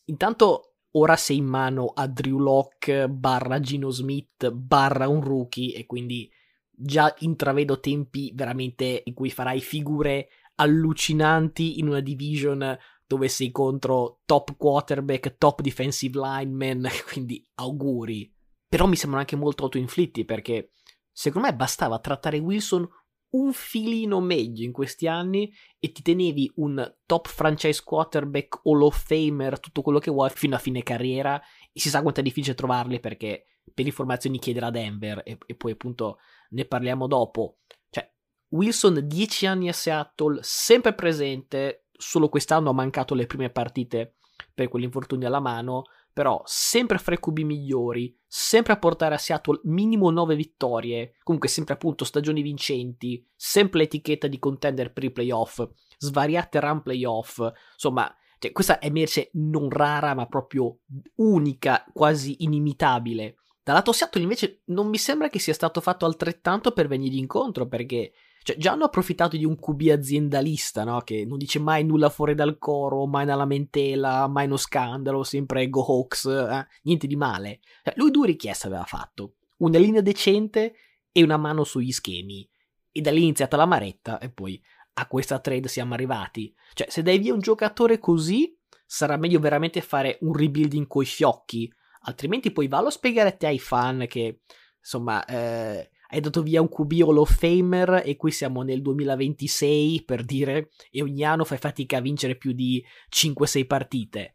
[0.04, 5.86] intanto ora sei in mano a Drew Locke barra Gino Smith barra un rookie e
[5.86, 6.30] quindi
[6.68, 14.20] già intravedo tempi veramente in cui farai figure allucinanti in una division dove sei contro
[14.24, 18.32] top quarterback, top defensive lineman, quindi auguri.
[18.68, 20.70] Però mi sembrano anche molto autoinflitti perché
[21.10, 22.88] secondo me bastava trattare Wilson
[23.30, 29.04] un filino meglio in questi anni e ti tenevi un top franchise quarterback Hall of
[29.06, 31.40] Famer, tutto quello che vuoi, fino a fine carriera.
[31.72, 35.54] E si sa quanto è difficile trovarli perché per informazioni chiedere a Denver e, e
[35.54, 36.18] poi appunto
[36.50, 37.58] ne parliamo dopo.
[37.88, 38.10] Cioè,
[38.48, 44.16] Wilson 10 anni a Seattle, sempre presente, solo quest'anno ha mancato le prime partite
[44.54, 49.60] per quell'infortunio alla mano, però sempre fra i cubi migliori, sempre a portare a Seattle
[49.64, 55.66] minimo 9 vittorie, comunque sempre appunto stagioni vincenti, sempre l'etichetta di contender per i playoff,
[55.98, 57.40] svariate run playoff,
[57.72, 60.78] insomma, cioè, questa è merce non rara ma proprio
[61.16, 63.36] unica, quasi inimitabile.
[63.62, 67.68] Dal lato Seattle invece non mi sembra che sia stato fatto altrettanto per venirgli incontro
[67.68, 71.00] perché cioè, già hanno approfittato di un QB aziendalista, no?
[71.02, 75.68] Che non dice mai nulla fuori dal coro, mai una lamentela, mai uno scandalo, sempre
[75.68, 76.66] go Hawks, eh?
[76.82, 77.60] niente di male.
[77.84, 80.74] Cioè, lui due richieste aveva fatto, una linea decente
[81.12, 82.48] e una mano sugli schemi.
[82.92, 84.60] E da lì è iniziata la maretta e poi
[84.94, 86.54] a questa trade siamo arrivati.
[86.72, 91.72] Cioè, se dai via un giocatore così, sarà meglio veramente fare un rebuilding coi fiocchi.
[92.02, 94.40] Altrimenti poi vallo a spiegare a te ai fan che,
[94.78, 100.02] insomma, eh, hai dato via un QB Hall of Famer e qui siamo nel 2026
[100.04, 104.34] per dire e ogni anno fai fatica a vincere più di 5-6 partite.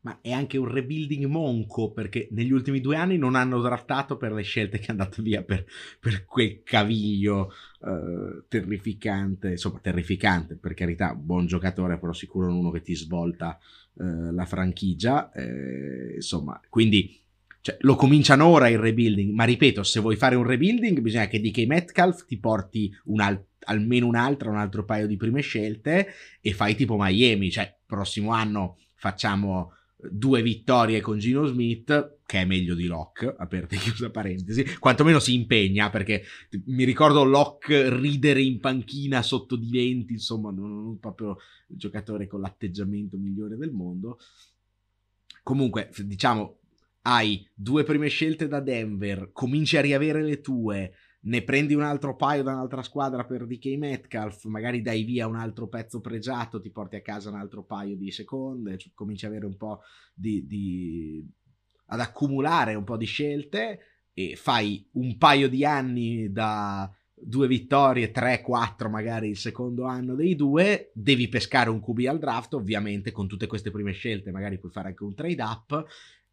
[0.00, 4.32] Ma è anche un rebuilding monco perché negli ultimi due anni non hanno draftato per
[4.32, 5.64] le scelte che è andato via per,
[5.98, 12.82] per quel caviglio uh, terrificante, insomma terrificante per carità, buon giocatore però sicuro uno che
[12.82, 13.58] ti svolta
[13.94, 17.25] uh, la franchigia, eh, insomma quindi
[17.66, 21.40] cioè, lo cominciano ora il rebuilding, ma ripeto, se vuoi fare un rebuilding bisogna che
[21.40, 26.06] DK Metcalf ti porti un al- almeno un'altra, un altro paio di prime scelte
[26.40, 32.44] e fai tipo Miami, cioè prossimo anno facciamo due vittorie con Gino Smith, che è
[32.44, 36.22] meglio di Locke, aperta e chiusa parentesi, quantomeno si impegna, perché
[36.66, 42.40] mi ricordo Locke ridere in panchina sotto di 20, insomma, non proprio il giocatore con
[42.40, 44.20] l'atteggiamento migliore del mondo.
[45.42, 46.58] Comunque, diciamo,
[47.08, 52.16] hai due prime scelte da Denver, cominci a riavere le tue, ne prendi un altro
[52.16, 56.70] paio da un'altra squadra per DK Metcalf, magari dai via un altro pezzo pregiato, ti
[56.70, 60.46] porti a casa un altro paio di seconde, cioè cominci a avere un po' di,
[60.46, 61.24] di...
[61.86, 63.78] ad accumulare un po' di scelte
[64.12, 70.14] e fai un paio di anni da due vittorie, tre, quattro magari il secondo anno
[70.16, 74.58] dei due, devi pescare un QB al draft, ovviamente con tutte queste prime scelte magari
[74.58, 75.86] puoi fare anche un trade up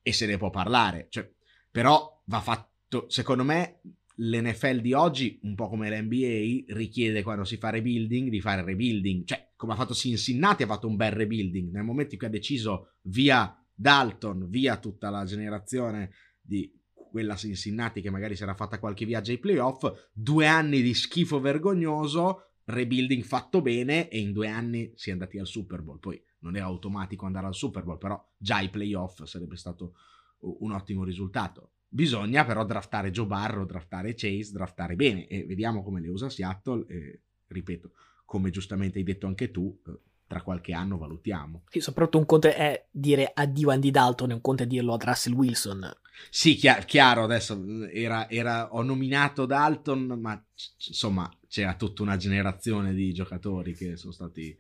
[0.03, 1.07] e se ne può parlare.
[1.09, 1.27] Cioè,
[1.71, 3.79] però va fatto, secondo me,
[4.15, 9.25] l'NFL di oggi, un po' come l'NBA, richiede quando si fa rebuilding di fare rebuilding.
[9.25, 11.71] Cioè, come ha fatto Cincinnati, ha fatto un bel rebuilding.
[11.71, 18.01] Nel momento in cui ha deciso via Dalton, via tutta la generazione di quella Cincinnati
[18.01, 23.23] che magari si era fatta qualche viaggio ai playoff, due anni di schifo vergognoso, rebuilding
[23.23, 25.99] fatto bene e in due anni si è andati al Super Bowl.
[25.99, 29.95] Poi non è automatico andare al Super Bowl, però già i playoff sarebbe stato
[30.39, 31.71] un ottimo risultato.
[31.87, 36.85] Bisogna però draftare Joe Barrow, draftare Chase, draftare bene e vediamo come le usa Seattle.
[36.87, 37.91] E, ripeto,
[38.25, 41.63] come giustamente hai detto anche tu, eh, tra qualche anno valutiamo.
[41.69, 44.93] Sì, soprattutto un conto è dire addio a Andy Dalton e un conto è dirlo
[44.93, 45.95] a Russell Wilson.
[46.29, 50.43] Sì, chiaro, chiaro adesso era, era, ho nominato Dalton, ma
[50.87, 54.57] insomma c'era tutta una generazione di giocatori che sono stati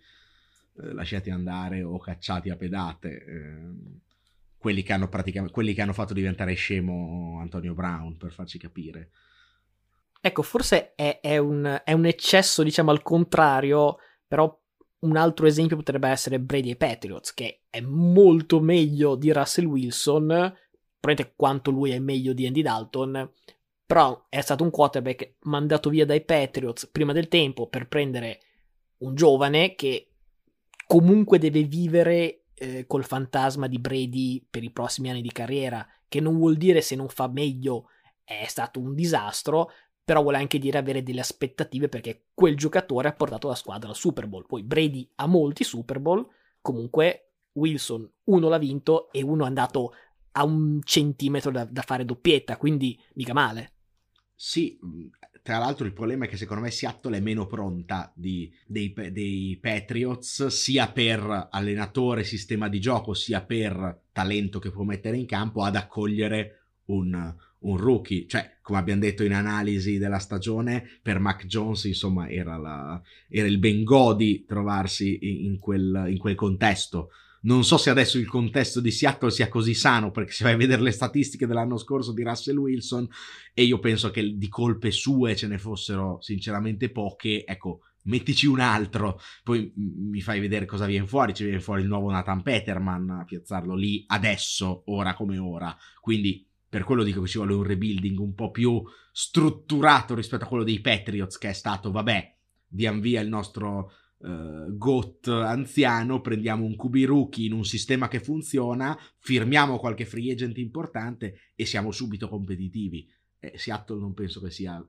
[0.81, 3.25] eh, lasciati andare o cacciati a pedate.
[3.25, 4.01] Eh,
[4.57, 9.09] quelli che hanno praticamente quelli che hanno fatto diventare scemo Antonio Brown per farci capire.
[10.21, 14.57] Ecco, forse è, è, un, è un eccesso, diciamo, al contrario, però
[14.99, 20.27] un altro esempio potrebbe essere Brady e Patriots, che è molto meglio di Russell Wilson,
[20.97, 23.31] probabilmente quanto lui è meglio di Andy Dalton,
[23.85, 28.39] però è stato un quarterback mandato via dai Patriots prima del tempo per prendere
[28.99, 30.12] un giovane che
[30.87, 36.19] comunque deve vivere eh, col fantasma di Brady per i prossimi anni di carriera, che
[36.19, 37.89] non vuol dire se non fa meglio
[38.23, 39.71] è stato un disastro,
[40.03, 43.95] però vuole anche dire avere delle aspettative perché quel giocatore ha portato la squadra al
[43.95, 44.45] Super Bowl.
[44.45, 46.27] Poi Brady ha molti Super Bowl,
[46.61, 49.93] comunque Wilson uno l'ha vinto e uno è andato
[50.31, 53.71] a un centimetro da, da fare doppietta, quindi mica male.
[54.35, 54.77] Sì,
[55.43, 59.57] tra l'altro il problema è che secondo me Seattle è meno pronta di, dei, dei,
[59.61, 65.63] Patriots sia per allenatore, sistema di gioco, sia per talento che può mettere in campo
[65.63, 68.25] ad accogliere un, un rookie.
[68.25, 73.45] Cioè, come abbiamo detto in analisi della stagione, per Mac Jones, insomma, era, la, era
[73.45, 77.09] il ben godi trovarsi in quel, in quel contesto.
[77.45, 80.57] Non so se adesso il contesto di Seattle sia così sano, perché se vai a
[80.57, 83.07] vedere le statistiche dell'anno scorso di Russell Wilson,
[83.53, 88.59] e io penso che di colpe sue ce ne fossero sinceramente poche, ecco, mettici un
[88.59, 93.09] altro, poi mi fai vedere cosa viene fuori, ci viene fuori il nuovo Nathan Peterman
[93.09, 97.63] a piazzarlo lì adesso, ora come ora, quindi per quello dico che ci vuole un
[97.63, 102.35] rebuilding un po' più strutturato rispetto a quello dei Patriots che è stato, vabbè,
[102.67, 103.91] diamo via il nostro
[104.23, 110.31] uh, GOT anziano, prendiamo un QB rookie in un sistema che funziona, firmiamo qualche free
[110.31, 113.07] agent importante e siamo subito competitivi.
[113.39, 114.83] Eh, Seattle non penso che sia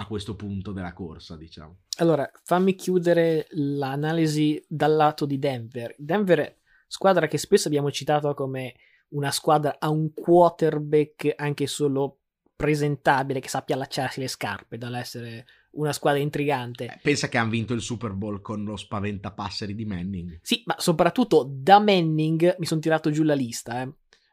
[0.00, 1.80] a questo punto della corsa, diciamo.
[1.98, 5.94] Allora, fammi chiudere l'analisi dal lato di Denver.
[5.98, 8.74] Denver, squadra che spesso abbiamo citato come
[9.10, 12.20] una squadra a un quarterback anche solo
[12.56, 16.86] presentabile, che sappia allacciarsi le scarpe dall'essere una squadra intrigante.
[16.86, 20.38] Eh, pensa che hanno vinto il Super Bowl con lo spaventapasseri di Manning.
[20.42, 23.82] Sì, ma soprattutto da Manning mi sono tirato giù la lista.
[23.82, 23.92] Eh.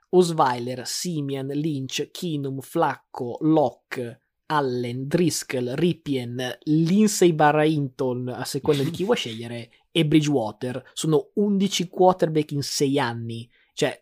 [0.09, 8.91] Osweiler, Simeon, Lynch, Kinum, Flacco, Locke, Allen, Driscoll, Ripien, Lindsay barra Hinton, a seconda di
[8.91, 10.91] chi vuoi scegliere, e Bridgewater.
[10.93, 13.49] Sono 11 quarterback in 6 anni.
[13.73, 14.01] Cioè,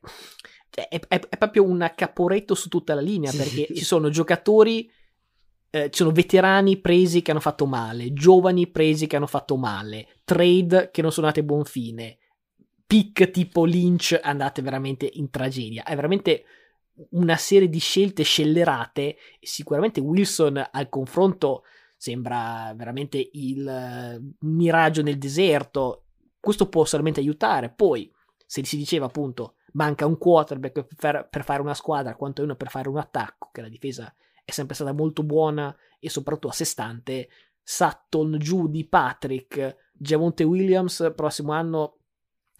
[0.70, 4.90] è, è, è proprio un caporetto su tutta la linea, perché ci sono giocatori
[5.76, 10.08] eh, ci sono veterani presi che hanno fatto male, giovani presi che hanno fatto male,
[10.24, 12.18] trade che non sono andate a buon fine,
[12.88, 15.84] pick tipo Lynch andate veramente in tragedia.
[15.84, 16.46] È veramente
[17.10, 21.64] una serie di scelte scellerate sicuramente Wilson al confronto
[21.98, 26.06] sembra veramente il miraggio nel deserto.
[26.40, 27.70] Questo può solamente aiutare.
[27.70, 28.10] Poi,
[28.46, 32.70] se si diceva appunto manca un quarterback per, per fare una squadra, quanto uno per
[32.70, 34.14] fare un attacco, che la difesa
[34.46, 37.30] è sempre stata molto buona e soprattutto a sé stante.
[37.62, 41.98] Sutton, Judy, Patrick, Javonte Williams, prossimo anno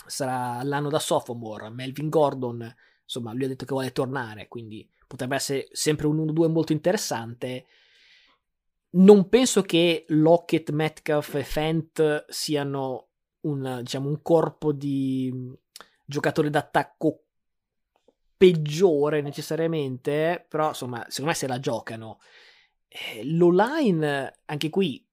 [0.08, 1.70] sarà l'anno da sophomore.
[1.70, 6.50] Melvin Gordon, insomma, lui ha detto che vuole tornare, quindi potrebbe essere sempre un 1-2
[6.50, 7.66] molto interessante.
[8.92, 13.10] Non penso che Lockett, Metcalf e Fent siano
[13.42, 15.54] un, diciamo, un corpo di
[16.04, 17.25] giocatori d'attacco
[18.46, 22.20] peggiore necessariamente, però insomma, secondo me se la giocano.
[22.88, 25.04] Eh, l'online, anche qui,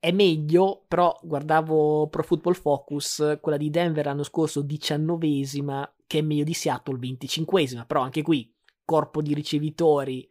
[0.00, 6.22] è meglio, però guardavo Pro Football Focus, quella di Denver l'anno scorso, diciannovesima, che è
[6.22, 8.52] meglio di Seattle, venticinquesima, però anche qui,
[8.84, 10.28] corpo di ricevitori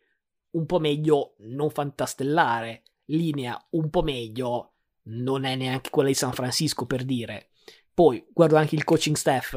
[0.51, 4.73] un po' meglio, non fantastellare, linea un po' meglio,
[5.03, 7.51] non è neanche quella di San Francisco per dire.
[7.93, 9.55] Poi guardo anche il coaching staff,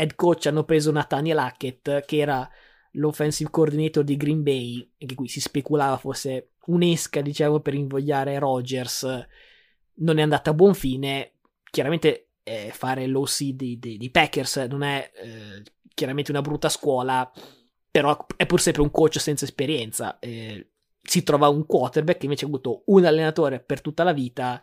[0.00, 2.48] head coach hanno preso Nathaniel Hackett, che era
[2.92, 8.38] l'offensive coordinator di Green Bay, e che qui si speculava fosse un'esca, diciamo, per invogliare
[8.38, 9.26] Rogers.
[9.94, 11.34] Non è andata a buon fine.
[11.70, 15.62] Chiaramente eh, fare l'OC dei, dei, dei, Packers non è eh,
[15.94, 17.30] chiaramente una brutta scuola,
[17.90, 20.18] però è pur sempre un coach senza esperienza.
[20.18, 20.70] Eh,
[21.02, 24.60] si trova un quarterback che invece ha avuto un allenatore per tutta la vita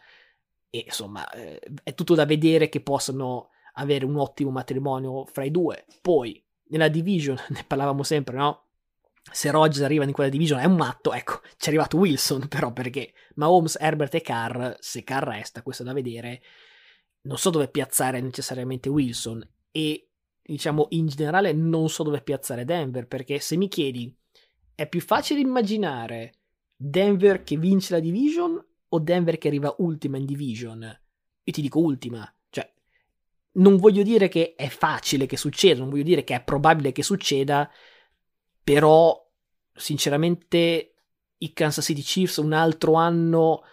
[0.70, 5.52] e insomma eh, è tutto da vedere che possano avere un ottimo matrimonio fra i
[5.52, 5.86] due.
[6.02, 8.64] Poi nella division, ne parlavamo sempre, no?
[9.30, 12.72] Se Rodgers arriva in quella division è un matto, ecco, ci è arrivato Wilson però
[12.72, 16.42] perché Mahomes, Herbert e Carr, se Carr resta, questo è da vedere,
[17.22, 20.10] non so dove piazzare necessariamente Wilson e
[20.42, 24.16] diciamo in generale non so dove piazzare Denver perché se mi chiedi
[24.74, 26.36] è più facile immaginare
[26.74, 30.82] Denver che vince la division o Denver che arriva ultima in division?
[30.84, 32.32] Io ti dico ultima,
[33.58, 37.04] non voglio dire che è facile che succeda, non voglio dire che è probabile che
[37.04, 37.70] succeda,
[38.64, 39.26] però
[39.74, 40.94] sinceramente
[41.38, 43.64] i Kansas City Chiefs un altro anno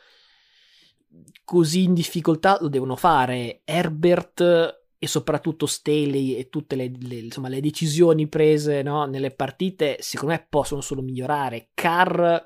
[1.44, 3.62] così in difficoltà lo devono fare.
[3.64, 9.98] Herbert e soprattutto Staley e tutte le, le, insomma, le decisioni prese no, nelle partite,
[10.00, 11.70] secondo me possono solo migliorare.
[11.74, 12.36] Carr,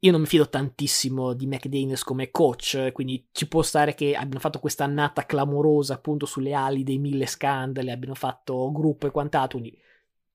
[0.00, 4.38] io non mi fido tantissimo di McDaniels come coach, quindi ci può stare che abbiano
[4.38, 9.58] fatto questa annata clamorosa appunto sulle ali dei mille scandali, abbiano fatto gruppo e quant'altro,
[9.58, 9.78] quindi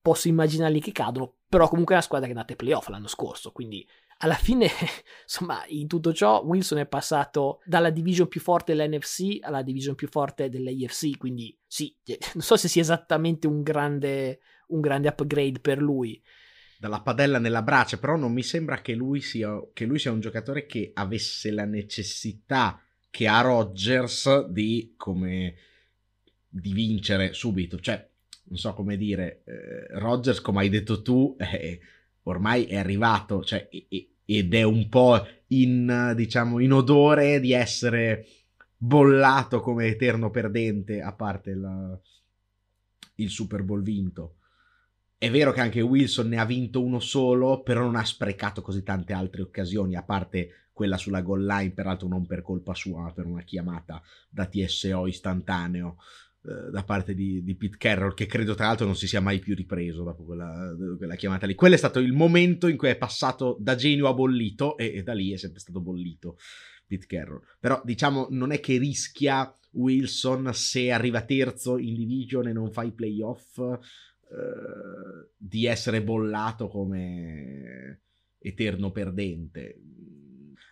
[0.00, 3.08] posso immaginarli che cadono, però comunque è una squadra che è andata ai playoff l'anno
[3.08, 3.86] scorso, quindi
[4.18, 4.68] alla fine,
[5.24, 10.08] insomma, in tutto ciò, Wilson è passato dalla division più forte dell'NFC alla division più
[10.08, 11.94] forte dell'AFC, quindi sì,
[12.34, 16.22] non so se sia esattamente un grande, un grande upgrade per lui.
[16.84, 20.20] Dalla padella nella braccia, però non mi sembra che lui, sia, che lui sia un
[20.20, 22.78] giocatore che avesse la necessità
[23.08, 25.54] che ha Rodgers di, come,
[26.46, 28.06] di vincere subito, cioè
[28.48, 31.80] non so come dire, eh, Rodgers, come hai detto tu, eh,
[32.24, 33.66] ormai è arrivato, cioè,
[34.26, 38.26] ed è un po' in, diciamo, in odore di essere
[38.76, 41.98] bollato come eterno perdente, a parte la,
[43.14, 44.34] il Super Bowl vinto.
[45.24, 48.82] È vero che anche Wilson ne ha vinto uno solo, però non ha sprecato così
[48.82, 53.12] tante altre occasioni, a parte quella sulla goal line, peraltro non per colpa sua, ma
[53.14, 55.96] per una chiamata da TSO istantaneo.
[56.44, 59.38] Eh, da parte di, di, Pete Carroll, che credo tra l'altro non si sia mai
[59.38, 61.54] più ripreso dopo quella, quella, chiamata lì.
[61.54, 65.02] Quello è stato il momento in cui è passato da genio a bollito e, e
[65.02, 66.36] da lì è sempre stato bollito
[66.86, 67.40] Pete Carroll.
[67.58, 72.82] Però diciamo non è che rischia Wilson se arriva terzo in division e non fa
[72.82, 73.58] i playoff
[74.34, 78.00] eh, di essere bollato come
[78.38, 79.80] eterno perdente.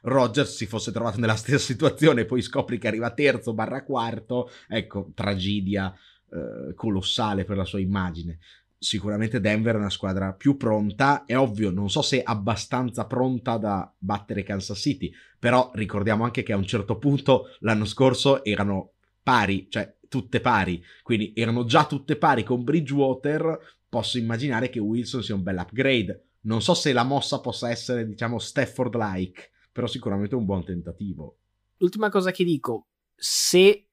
[0.02, 5.12] Rogers si fosse trovato nella stessa situazione poi scopri che arriva terzo barra quarto, ecco,
[5.14, 5.94] tragedia
[6.30, 8.38] eh, colossale per la sua immagine.
[8.76, 13.94] Sicuramente Denver è una squadra più pronta, è ovvio, non so se abbastanza pronta da
[13.96, 19.68] battere Kansas City, però ricordiamo anche che a un certo punto l'anno scorso erano pari,
[19.70, 23.58] cioè tutte pari, quindi erano già tutte pari con Bridgewater,
[23.88, 26.24] posso immaginare che Wilson sia un bel upgrade.
[26.42, 31.38] Non so se la mossa possa essere, diciamo, Stafford-like, però sicuramente un buon tentativo.
[31.78, 33.88] L'ultima cosa che dico, se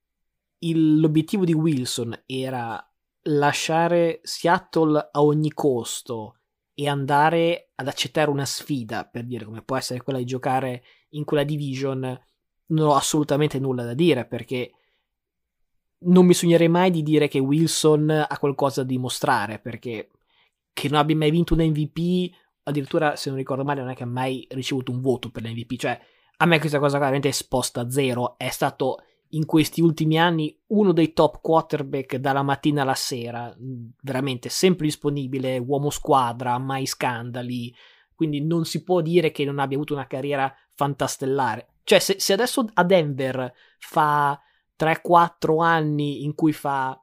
[0.58, 2.86] il, l'obiettivo di Wilson era
[3.24, 6.40] lasciare Seattle a ogni costo
[6.74, 11.24] e andare ad accettare una sfida, per dire come può essere quella di giocare in
[11.24, 12.02] quella division,
[12.68, 14.72] non ho assolutamente nulla da dire perché
[16.02, 20.10] non mi sognerei mai di dire che Wilson ha qualcosa da dimostrare perché
[20.72, 22.32] che non abbia mai vinto un MVP
[22.64, 25.76] addirittura se non ricordo male non è che ha mai ricevuto un voto per l'MVP,
[25.76, 26.00] cioè
[26.38, 30.58] a me questa cosa veramente è esposta a zero, è stato in questi ultimi anni
[30.68, 33.54] uno dei top quarterback dalla mattina alla sera,
[34.02, 37.76] veramente sempre disponibile, uomo squadra, mai scandali,
[38.16, 41.68] quindi non si può dire che non abbia avuto una carriera fantastellare.
[41.84, 44.40] Cioè se, se adesso a Denver fa
[44.80, 47.02] 3-4 anni in cui fa,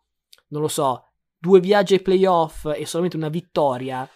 [0.49, 1.05] non lo so,
[1.39, 4.09] due viaggi ai playoff e solamente una vittoria,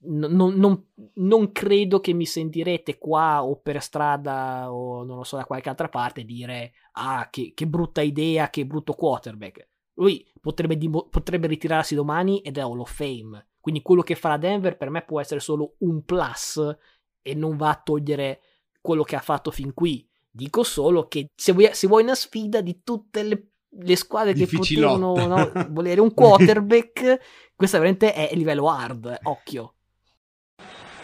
[0.00, 5.36] non, non, non, credo che mi sentirete qua o per strada o non lo so
[5.36, 9.68] da qualche altra parte dire ah che, che brutta idea, che brutto quarterback.
[9.94, 10.78] Lui potrebbe,
[11.10, 13.48] potrebbe, ritirarsi domani ed è Hall of Fame.
[13.60, 16.76] Quindi quello che farà Denver per me può essere solo un plus
[17.20, 18.40] e non va a togliere
[18.80, 20.07] quello che ha fatto fin qui.
[20.38, 24.46] Dico solo che se vuoi, se vuoi una sfida di tutte le, le squadre che
[24.46, 27.18] potevano no, volere un quarterback,
[27.56, 29.72] questa veramente è livello hard, occhio.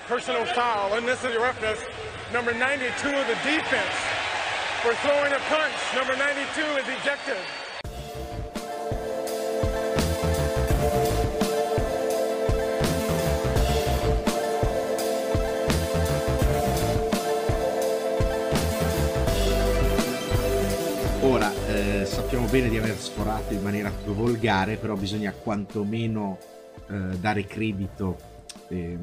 [0.07, 1.80] personal foul, unnecessary roughness,
[2.32, 3.97] number 92 of the defense.
[4.82, 7.63] For throwing a punch, number 92 is ejected.
[22.35, 26.37] Sappiamo bene di aver sforato in maniera volgare, però bisogna quantomeno
[26.89, 28.18] eh, dare credito,
[28.70, 28.99] eh,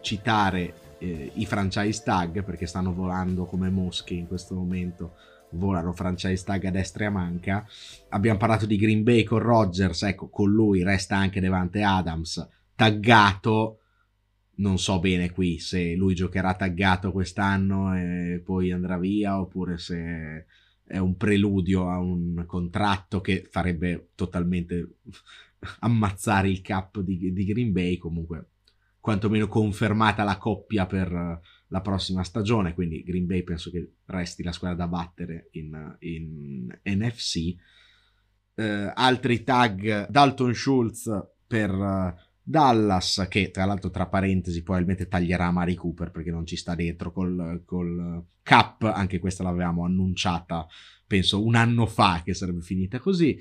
[0.00, 5.16] citare eh, i franchise tag perché stanno volando come mosche in questo momento
[5.52, 7.66] volano franchise tag a destra e a manca.
[8.10, 13.80] Abbiamo parlato di Green Bay con Rodgers, ecco, con lui resta anche Devante Adams, taggato.
[14.58, 20.46] Non so bene qui se lui giocherà taggato quest'anno e poi andrà via oppure se
[20.88, 24.96] è un preludio a un contratto che farebbe totalmente
[25.80, 27.98] ammazzare il cap di, di Green Bay.
[27.98, 28.48] Comunque,
[28.98, 34.52] quantomeno confermata la coppia per la prossima stagione, quindi Green Bay penso che resti la
[34.52, 37.54] squadra da battere in, in NFC.
[38.54, 41.08] Uh, altri tag Dalton Schultz
[41.46, 41.70] per
[42.48, 47.12] Dallas che tra l'altro tra parentesi probabilmente taglierà Mari Cooper perché non ci sta dentro
[47.12, 50.66] col, col cap anche questa l'avevamo annunciata
[51.06, 53.38] penso un anno fa che sarebbe finita così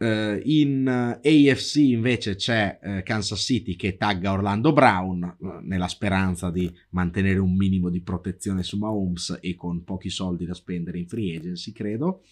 [0.00, 6.50] Uh, in AFC invece c'è uh, Kansas City che tagga Orlando Brown uh, nella speranza
[6.50, 11.06] di mantenere un minimo di protezione su Mahomes e con pochi soldi da spendere in
[11.06, 12.22] free agency, credo.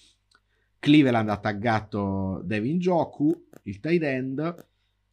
[0.78, 4.66] Cleveland ha taggato Devin Joku, il tight end.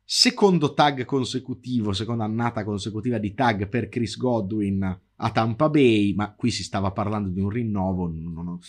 [0.08, 4.84] Secondo tag consecutivo, seconda annata consecutiva di tag per Chris Godwin
[5.16, 8.60] a Tampa Bay, ma qui si stava parlando di un rinnovo, non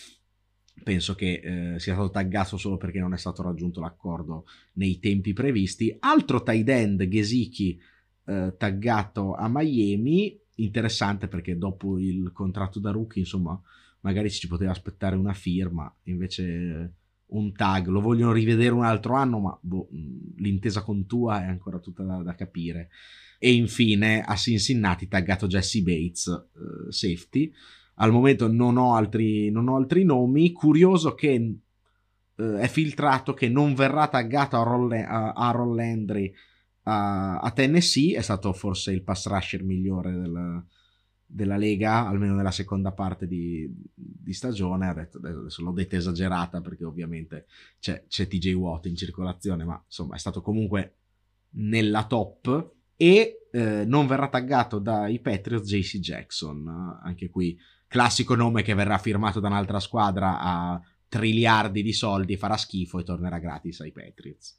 [0.82, 5.34] penso che eh, sia stato taggato solo perché non è stato raggiunto l'accordo nei tempi
[5.34, 5.95] previsti.
[6.01, 7.78] Altro tight end, Gesicki,
[8.24, 13.61] eh, taggato a Miami, interessante perché dopo il contratto da rookie, insomma,
[14.01, 16.95] magari ci poteva aspettare una firma, invece
[17.28, 19.88] un tag, lo vogliono rivedere un altro anno, ma boh,
[20.36, 22.90] l'intesa con Tua è ancora tutta da, da, capire.
[23.38, 27.52] E infine a Cincinnati taggato Jesse Bates, eh, safety,
[27.96, 30.52] al momento non ho altri, non ho altri nomi.
[30.52, 31.58] Curioso che
[32.36, 36.32] eh, è filtrato che non verrà taggato Aaron Landry
[36.82, 38.16] a, a, Tennessee.
[38.16, 40.64] È stato forse il pass rusher migliore del,
[41.26, 44.92] della Lega, almeno nella seconda parte di, di stagione.
[44.94, 47.46] Detto, adesso l'ho detta esagerata perché ovviamente
[47.80, 50.94] c'è, c'è TJ Watt in circolazione, ma insomma è stato comunque
[51.50, 52.74] nella top.
[52.98, 58.96] E eh, non verrà taggato dai Patriots JC Jackson, anche qui classico nome che verrà
[58.96, 64.58] firmato da un'altra squadra a triliardi di soldi, farà schifo e tornerà gratis ai Patriots.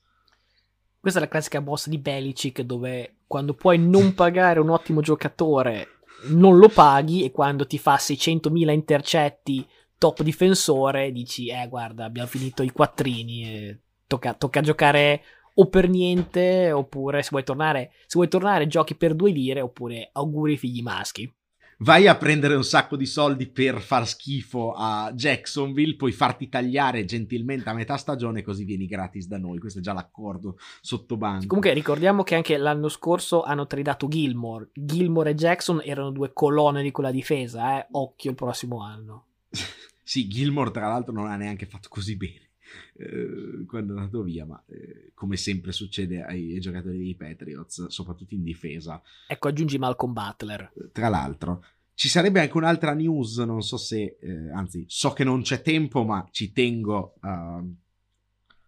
[1.00, 5.97] Questa è la classica boss di Belichick dove quando puoi non pagare un ottimo giocatore
[6.26, 12.28] non lo paghi e quando ti fa 600.000 intercetti top difensore dici eh guarda abbiamo
[12.28, 15.24] finito i quattrini tocca, tocca giocare
[15.56, 20.10] o per niente oppure se vuoi tornare se vuoi tornare giochi per due lire oppure
[20.12, 21.32] auguri figli maschi
[21.80, 27.06] vai a prendere un sacco di soldi per far schifo a Jacksonville, puoi farti tagliare
[27.06, 29.60] gentilmente a metà stagione così vieni gratis da noi.
[29.60, 31.48] Questo è già l'accordo sotto banco.
[31.48, 34.70] Comunque ricordiamo che anche l'anno scorso hanno tradato Gilmore.
[34.74, 37.88] Gilmore e Jackson erano due colonne di quella difesa, eh?
[37.92, 39.26] occhio il prossimo anno.
[40.04, 42.47] sì, Gilmore tra l'altro non ha neanche fatto così bene.
[42.94, 47.88] Eh, quando è andato via, ma eh, come sempre succede ai, ai, giocatori dei Patriots,
[47.88, 49.02] soprattutto in difesa.
[49.28, 50.72] Ecco, aggiungi Malcolm Butler.
[50.76, 51.64] Eh, tra l'altro,
[51.94, 56.04] ci sarebbe anche un'altra news, non so se, eh, anzi, so che non c'è tempo,
[56.04, 57.64] ma ci tengo a,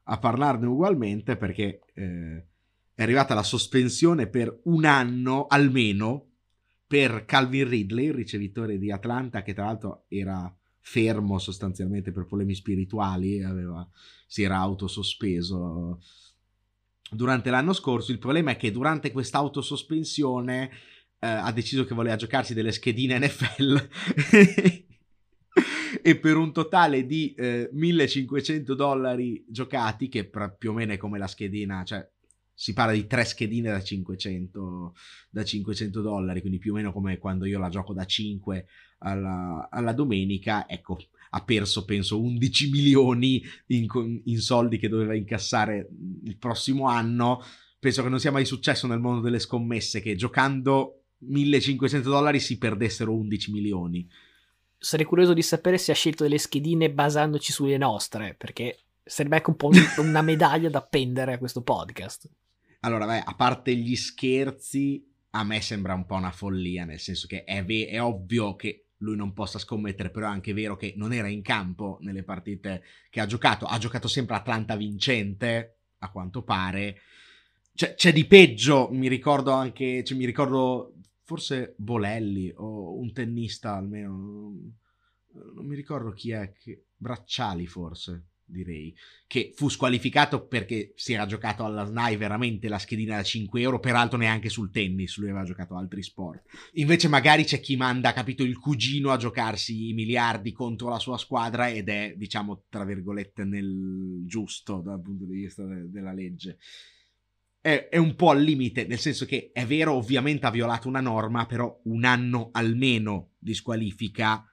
[0.03, 2.45] a parlarne ugualmente perché eh,
[2.95, 6.25] è arrivata la sospensione per un anno almeno
[6.87, 10.51] per Calvin Ridley, il ricevitore di Atlanta, che tra l'altro era
[10.89, 13.87] fermo sostanzialmente per problemi spirituali, aveva,
[14.25, 16.01] si era autosospeso
[17.11, 18.11] durante l'anno scorso.
[18.11, 20.71] Il problema è che durante questa autosospensione
[21.19, 23.89] eh, ha deciso che voleva giocarsi delle schedine NFL
[26.01, 30.27] e per un totale di eh, 1500 dollari giocati, che
[30.57, 32.03] più o meno è come la schedina, cioè
[32.51, 34.95] si parla di tre schedine da 500,
[35.29, 38.65] da 500 dollari, quindi più o meno come quando io la gioco da 5
[38.99, 40.97] alla, alla domenica, ecco,
[41.31, 45.87] ha perso penso 11 milioni in, in, soldi che doveva incassare
[46.23, 47.43] il prossimo anno.
[47.77, 52.57] Penso che non sia mai successo nel mondo delle scommesse che giocando 1500 dollari si
[52.57, 54.09] perdessero 11 milioni.
[54.77, 59.49] Sarei curioso di sapere se ha scelto delle schedine basandoci sulle nostre, perché sarebbe anche
[59.49, 59.69] un po'
[59.99, 62.29] una medaglia da appendere a questo podcast.
[62.81, 67.27] Allora, beh, a parte gli scherzi, a me sembra un po' una follia, nel senso
[67.27, 70.93] che è, ve- è ovvio che lui non possa scommettere, però è anche vero che
[70.95, 73.65] non era in campo nelle partite che ha giocato.
[73.65, 77.01] Ha giocato sempre Atlanta vincente, a quanto pare.
[77.73, 83.75] C'è, c'è di peggio, mi ricordo anche, cioè, mi ricordo forse Bolelli o un tennista
[83.75, 84.11] almeno,
[85.31, 88.95] non, mi ricordo chi è, che, Bracciali forse, direi,
[89.27, 93.79] che fu squalificato perché si era giocato alla SNAI veramente la schedina da 5 euro,
[93.79, 96.43] peraltro neanche sul tennis, lui aveva giocato altri sport.
[96.73, 101.17] Invece magari c'è chi manda, capito, il cugino a giocarsi i miliardi contro la sua
[101.17, 106.57] squadra ed è, diciamo, tra virgolette, nel giusto dal punto di vista de- della legge.
[107.61, 111.01] È, è un po' al limite, nel senso che è vero, ovviamente ha violato una
[111.01, 114.43] norma, però un anno almeno di squalifica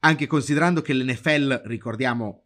[0.00, 2.44] anche considerando che l'NFL, ricordiamo,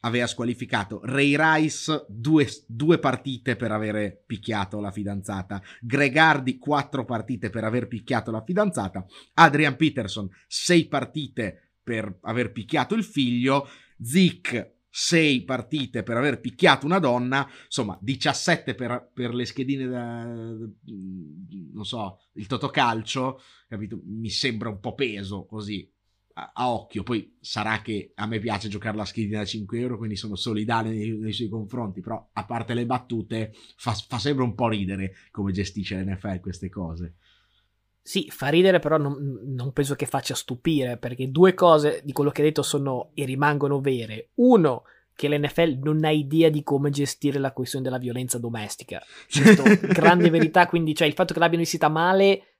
[0.00, 7.04] aveva squalificato Ray Rice due, due, partite per avere picchiato la fidanzata, Greg Hardy quattro
[7.04, 13.68] partite per aver picchiato la fidanzata, Adrian Peterson sei partite per aver picchiato il figlio,
[14.00, 20.24] Zeke sei partite per aver picchiato una donna, insomma 17 per, per le schedine da,
[20.24, 24.00] non so, il totocalcio, capito?
[24.04, 25.88] Mi sembra un po' peso così
[26.52, 27.02] a, occhio.
[27.02, 30.90] Poi sarà che a me piace giocare la schedina da 5 euro, quindi sono solidale
[30.90, 32.00] nei, nei suoi confronti.
[32.00, 36.68] Però, a parte le battute, fa, fa sempre un po' ridere come gestisce l'NFL queste
[36.68, 37.14] cose.
[38.00, 42.30] Sì, fa ridere, però non, non, penso che faccia stupire, perché due cose di quello
[42.30, 44.30] che hai detto sono e rimangono vere.
[44.36, 44.84] Uno,
[45.14, 49.02] che l'NFL non ha idea di come gestire la questione della violenza domestica.
[49.28, 52.57] Questo, grande verità, quindi cioè, il fatto che l'abbiano vista male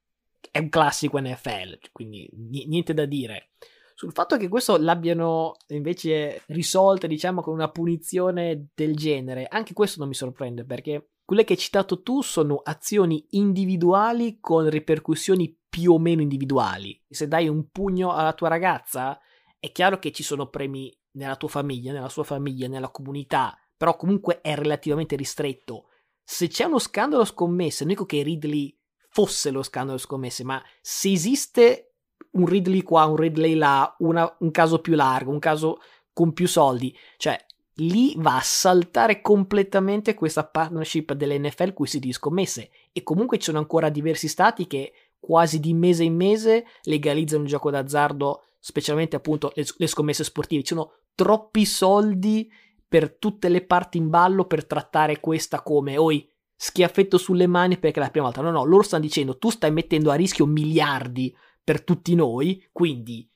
[0.51, 3.51] è un classico NFL, quindi niente da dire.
[3.95, 9.99] Sul fatto che questo l'abbiano invece risolto, diciamo, con una punizione del genere, anche questo
[9.99, 15.93] non mi sorprende perché quelle che hai citato tu sono azioni individuali con ripercussioni più
[15.93, 16.99] o meno individuali.
[17.09, 19.19] Se dai un pugno alla tua ragazza,
[19.59, 23.97] è chiaro che ci sono premi nella tua famiglia, nella sua famiglia, nella comunità, però
[23.97, 25.89] comunque è relativamente ristretto.
[26.23, 28.78] Se c'è uno scandalo scommesse, non dico che Ridley
[29.19, 31.95] fosse lo scandalo scommesse, ma se esiste
[32.33, 35.81] un Ridley qua, un Ridley là, una, un caso più largo, un caso
[36.13, 37.37] con più soldi, cioè
[37.81, 43.47] lì va a saltare completamente questa partnership dell'NFL cui si di scommesse e comunque ci
[43.47, 49.17] sono ancora diversi stati che quasi di mese in mese legalizzano il gioco d'azzardo, specialmente
[49.17, 52.49] appunto le, le scommesse sportive, ci sono troppi soldi
[52.87, 56.25] per tutte le parti in ballo per trattare questa come oi
[56.61, 58.43] schiaffetto sulle mani perché è la prima volta.
[58.43, 63.31] No, no, loro stanno dicendo tu stai mettendo a rischio miliardi per tutti noi, quindi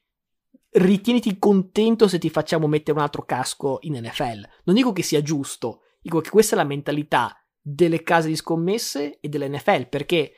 [0.75, 4.49] ritieniti contento se ti facciamo mettere un altro casco in NFL.
[4.65, 9.21] Non dico che sia giusto, dico che questa è la mentalità delle case di scommesse
[9.21, 10.33] e dell'NFL, perché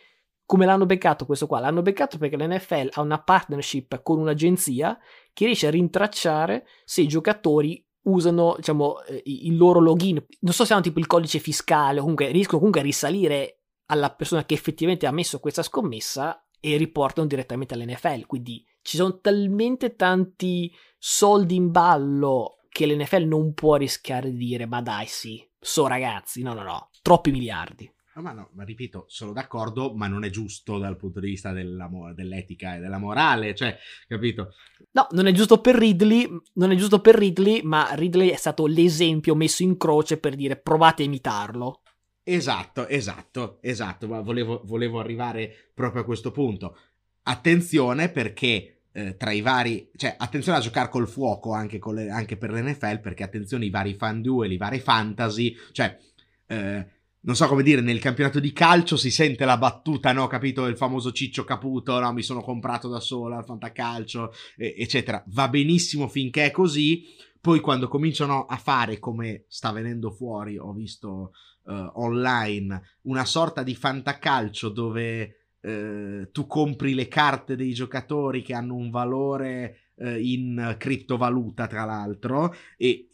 [0.44, 1.60] come l'hanno beccato questo qua?
[1.60, 4.98] L'hanno beccato perché l'NFL ha una partnership con un'agenzia
[5.32, 10.24] che riesce a rintracciare se i giocatori usano diciamo, eh, il loro login.
[10.40, 14.44] Non so se hanno tipo il codice fiscale comunque riescono comunque a risalire alla persona
[14.44, 18.26] che effettivamente ha messo questa scommessa e riportano direttamente all'NFL.
[18.26, 24.66] Quindi ci sono talmente tanti soldi in ballo che l'NFL non può rischiare di dire
[24.66, 27.90] ma dai sì, so ragazzi, no no no, troppi miliardi.
[28.16, 31.52] No, ma no, ma ripeto, sono d'accordo, ma non è giusto dal punto di vista
[31.52, 34.54] dell'etica e della morale, cioè, capito?
[34.92, 38.66] No, non è giusto per Ridley, non è giusto per Ridley, ma Ridley è stato
[38.66, 41.80] l'esempio messo in croce per dire provate a imitarlo.
[42.22, 46.78] Esatto, esatto, esatto, ma volevo, volevo arrivare proprio a questo punto.
[47.24, 52.36] Attenzione perché eh, tra i vari, cioè attenzione a giocare col fuoco anche, le, anche
[52.36, 55.98] per l'NFL, perché attenzione i vari fan duel, i vari fantasy, cioè...
[56.46, 56.93] Eh,
[57.24, 60.26] non so come dire, nel campionato di calcio si sente la battuta, no?
[60.26, 60.66] Capito?
[60.66, 62.12] Il famoso Ciccio Caputo, no?
[62.12, 65.22] Mi sono comprato da solo al fantacalcio, eccetera.
[65.28, 67.04] Va benissimo finché è così.
[67.40, 71.32] Poi quando cominciano a fare, come sta venendo fuori, ho visto
[71.64, 78.54] uh, online, una sorta di fantacalcio dove uh, tu compri le carte dei giocatori che
[78.54, 83.08] hanno un valore uh, in criptovaluta, tra l'altro, e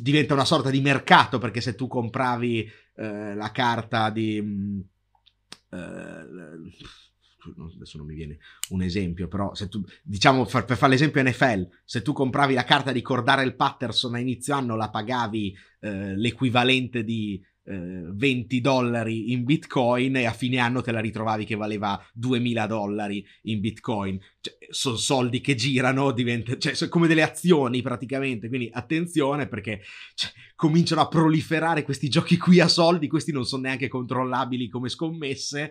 [0.00, 2.68] diventa una sorta di mercato perché se tu compravi
[2.98, 4.40] eh, la carta di...
[4.40, 4.80] Mh, mm,
[5.70, 6.26] eh,
[7.76, 8.38] adesso non mi viene
[8.70, 12.64] un esempio, però se tu, diciamo per, per fare l'esempio NFL, se tu compravi la
[12.64, 19.32] carta di Cordare Patterson a inizio anno la pagavi eh, l'equivalente di 20 eh, dollari
[19.32, 24.18] in bitcoin e a fine anno te la ritrovavi che valeva 2000 dollari in bitcoin.
[24.40, 28.48] Cioè, sono soldi che girano, diventa, cioè, sono come delle azioni praticamente.
[28.48, 29.82] Quindi attenzione perché
[30.14, 34.88] cioè, cominciano a proliferare questi giochi qui a soldi, questi non sono neanche controllabili come
[34.88, 35.70] scommesse.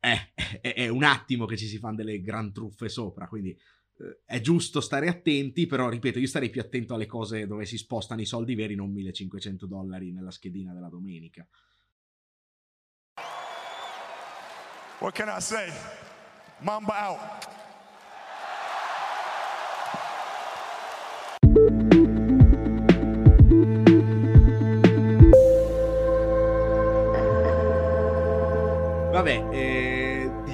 [0.00, 3.56] Eh, è, è un attimo che ci si fanno delle gran truffe sopra, quindi
[3.98, 7.78] eh, è giusto stare attenti, però ripeto, io starei più attento alle cose dove si
[7.78, 11.46] spostano i soldi veri, non 1500 dollari nella schedina della domenica.
[14.98, 15.70] What can I say?
[16.60, 17.54] Mamba out.
[29.12, 29.75] Vabbè, eh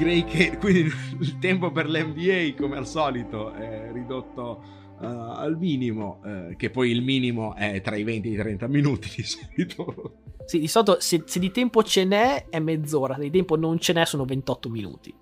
[0.03, 0.91] direi che quindi
[1.21, 4.63] il tempo per l'NBA, come al solito, è ridotto
[4.99, 8.67] uh, al minimo, uh, che poi il minimo è tra i 20 e i 30
[8.67, 10.17] minuti di solito.
[10.45, 13.79] Sì, di solito se, se, di tempo ce n'è è mezz'ora, se di tempo non
[13.79, 15.15] ce n'è sono 28 minuti.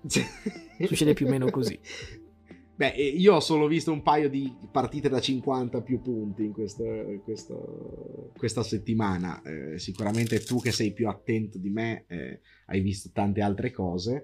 [0.83, 1.79] Succede più o meno così.
[2.81, 6.83] Beh, io ho solo visto un paio di partite da 50 più punti in questa,
[7.23, 7.53] questa,
[8.35, 9.39] questa settimana.
[9.43, 14.23] Eh, sicuramente tu che sei più attento di me eh, hai visto tante altre cose.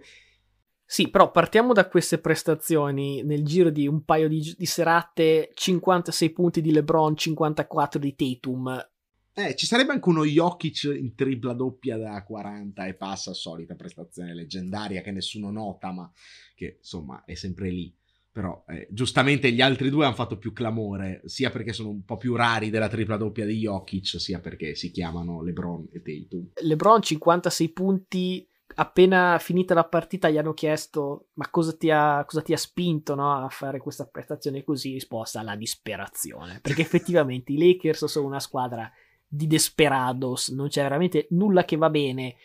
[0.89, 6.29] Sì, però partiamo da queste prestazioni nel giro di un paio di, di serate, 56
[6.31, 8.89] punti di LeBron, 54 di Tatum.
[9.33, 14.33] Eh, ci sarebbe anche uno Jokic in tripla doppia da 40 e passa, solita prestazione
[14.33, 16.09] leggendaria che nessuno nota, ma
[16.55, 17.93] che insomma è sempre lì
[18.37, 22.17] però eh, giustamente gli altri due hanno fatto più clamore, sia perché sono un po'
[22.17, 26.49] più rari della tripla doppia di Jokic, sia perché si chiamano LeBron e Tatum.
[26.61, 28.47] LeBron 56 punti,
[28.79, 33.15] appena finita la partita gli hanno chiesto ma cosa ti ha, cosa ti ha spinto
[33.15, 38.39] no, a fare questa prestazione così, risposta la disperazione, perché effettivamente i Lakers sono una
[38.39, 38.91] squadra
[39.27, 42.35] di desperados, non c'è veramente nulla che va bene.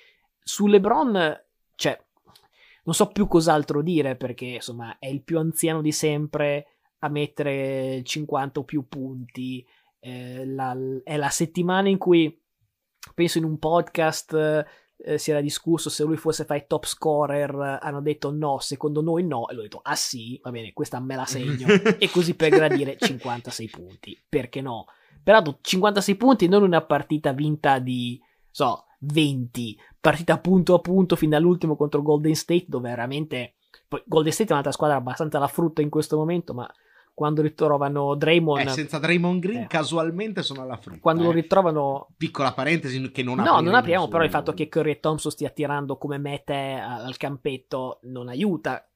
[0.43, 2.03] Su LeBron, cioè
[2.85, 6.67] non so più cos'altro dire perché insomma è il più anziano di sempre
[7.01, 9.65] a mettere 50 o più punti.
[10.01, 10.75] Eh, la,
[11.05, 12.41] è la settimana in cui
[13.15, 14.65] penso in un podcast
[15.05, 17.79] eh, si era discusso se lui fosse fra i top scorer.
[17.81, 19.49] Hanno detto no, secondo noi no.
[19.49, 21.67] E lui ho detto ah sì, va bene, questa me la segno.
[21.99, 24.21] e così per gradire 56 punti.
[24.29, 24.87] Perché no?
[25.23, 31.37] Peraltro 56 punti non una partita vinta di so 20, partita punto a punto fino
[31.37, 33.55] all'ultimo contro Golden State, dove veramente.
[33.89, 36.69] Poi Golden State è un'altra squadra abbastanza alla frutta in questo momento, ma
[37.15, 38.67] quando ritrovano Draymond.
[38.67, 39.67] Eh, senza Draymond Green, eh.
[39.67, 41.01] casualmente sono alla frutta.
[41.01, 41.27] Quando eh.
[41.27, 42.09] lo ritrovano.
[42.17, 45.51] Piccola parentesi che non No, non apriamo, però il fatto che Curry e Thompson stia
[45.51, 48.87] tirando come mete al campetto non aiuta.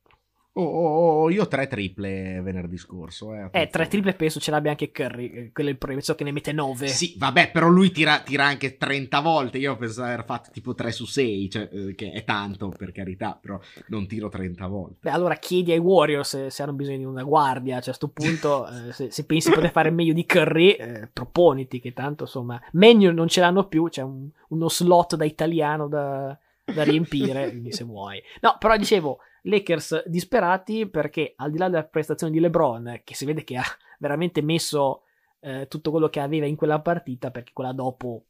[0.58, 3.34] Oh, oh, oh, io tre triple venerdì scorso.
[3.34, 5.30] Eh, eh, tre triple penso ce l'abbia anche Curry.
[5.30, 6.86] Eh, quello è il problema, so che ne mette nove.
[6.88, 9.58] Sì, vabbè, però lui tira, tira anche 30 volte.
[9.58, 12.92] Io penso di aver fatto tipo 3 su 6, cioè, eh, che è tanto per
[12.92, 14.96] carità, però non tiro 30 volte.
[15.02, 17.78] Beh, allora chiedi ai Warriors se, se hanno bisogno di una guardia.
[17.80, 21.08] Cioè, a questo punto, eh, se, se, pensi di poter fare meglio di Curry, eh,
[21.12, 23.90] proponiti, che tanto insomma, meglio non ce l'hanno più.
[23.90, 26.34] C'è un, uno slot da italiano da,
[26.64, 28.22] da riempire, quindi se vuoi.
[28.40, 33.24] No, però dicevo Lakers disperati perché al di là della prestazione di LeBron, che si
[33.24, 33.64] vede che ha
[33.98, 35.02] veramente messo
[35.40, 38.24] eh, tutto quello che aveva in quella partita, perché quella dopo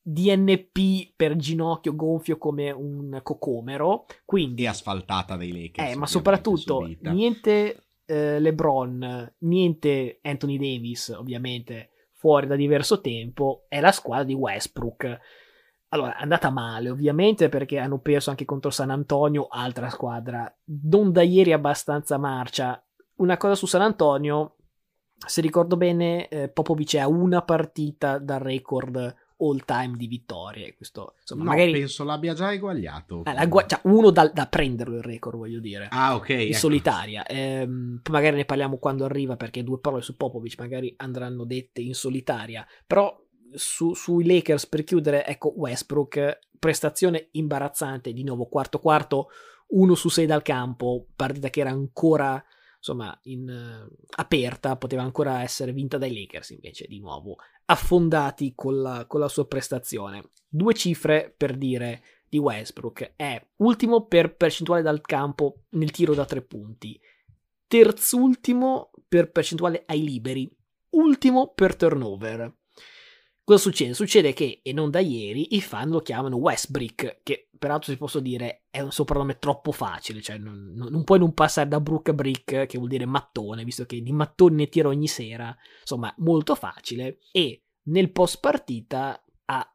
[0.00, 4.62] DNP per ginocchio gonfio come un cocomero, quindi...
[4.62, 5.92] E asfaltata dei Lakers.
[5.92, 7.10] Eh, ma soprattutto subita.
[7.10, 14.34] niente eh, LeBron, niente Anthony Davis, ovviamente, fuori da diverso tempo, è la squadra di
[14.34, 15.20] Westbrook
[15.88, 21.12] allora, è andata male ovviamente perché hanno perso anche contro San Antonio, altra squadra, non
[21.12, 22.82] da ieri abbastanza marcia.
[23.16, 24.56] Una cosa su San Antonio,
[25.16, 30.74] se ricordo bene, eh, Popovic ha una partita dal record all time di vittorie.
[30.74, 31.72] Questo, insomma, no, magari...
[31.72, 33.22] penso l'abbia già eguagliato.
[33.24, 35.88] Eh, gu- cioè, uno da, da, prenderlo il record, voglio dire.
[35.90, 36.28] Ah, ok.
[36.30, 36.56] In ecco.
[36.56, 37.22] solitaria.
[37.26, 41.94] Poi magari ne parliamo quando arriva, perché due parole su Popovic magari andranno dette in
[41.94, 42.66] solitaria.
[42.86, 43.24] Però
[43.54, 49.28] su, sui Lakers per chiudere, ecco Westbrook, prestazione imbarazzante, di nuovo quarto quarto,
[49.68, 52.42] 1 su 6 dal campo, partita che era ancora
[52.76, 57.36] insomma in, uh, aperta, poteva ancora essere vinta dai Lakers invece di nuovo
[57.66, 60.30] affondati con la, con la sua prestazione.
[60.48, 66.24] Due cifre per dire di Westbrook è ultimo per percentuale dal campo nel tiro da
[66.24, 66.98] tre punti,
[67.66, 70.48] terzultimo per percentuale ai liberi,
[70.90, 72.54] ultimo per turnover.
[73.46, 73.94] Cosa succede?
[73.94, 78.18] Succede che, e non da ieri, i fan lo chiamano Westbrick, che peraltro si posso
[78.18, 82.12] dire è un soprannome troppo facile, cioè non, non puoi non passare da Brook a
[82.12, 86.56] Brick, che vuol dire mattone, visto che di mattoni ne tiro ogni sera, insomma, molto
[86.56, 89.24] facile, e nel post partita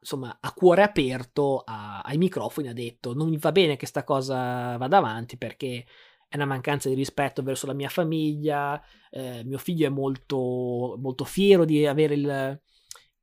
[0.00, 4.04] insomma, a cuore aperto a, ai microfoni ha detto non mi va bene che sta
[4.04, 5.86] cosa vada avanti perché
[6.28, 8.78] è una mancanza di rispetto verso la mia famiglia,
[9.10, 12.60] eh, mio figlio è molto, molto fiero di avere il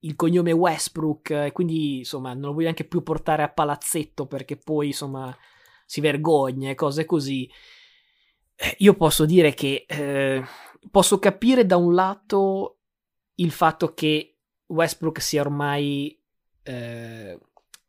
[0.01, 4.55] il cognome Westbrook e quindi insomma non lo voglio neanche più portare a palazzetto perché
[4.55, 5.35] poi insomma
[5.85, 7.49] si vergogna e cose così.
[8.55, 10.43] Eh, io posso dire che eh,
[10.91, 12.77] posso capire da un lato
[13.35, 14.37] il fatto che
[14.67, 16.17] Westbrook sia ormai
[16.63, 17.39] eh,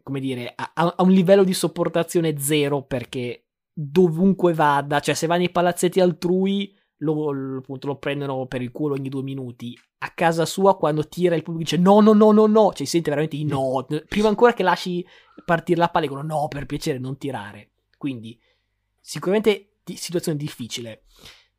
[0.02, 5.36] come dire a, a, un livello di sopportazione zero perché dovunque vada, cioè se va
[5.36, 9.78] nei palazzetti altrui lo, lo, lo prendono per il culo ogni due minuti.
[9.98, 13.10] A casa sua, quando tira il pubblico dice no, no, no, no, no, cioè sente
[13.10, 13.86] veramente i no.
[14.08, 15.06] Prima ancora che lasci
[15.44, 17.70] partire la palla, dicono no, per piacere, non tirare.
[17.98, 18.38] Quindi
[19.00, 21.04] sicuramente di- situazione difficile.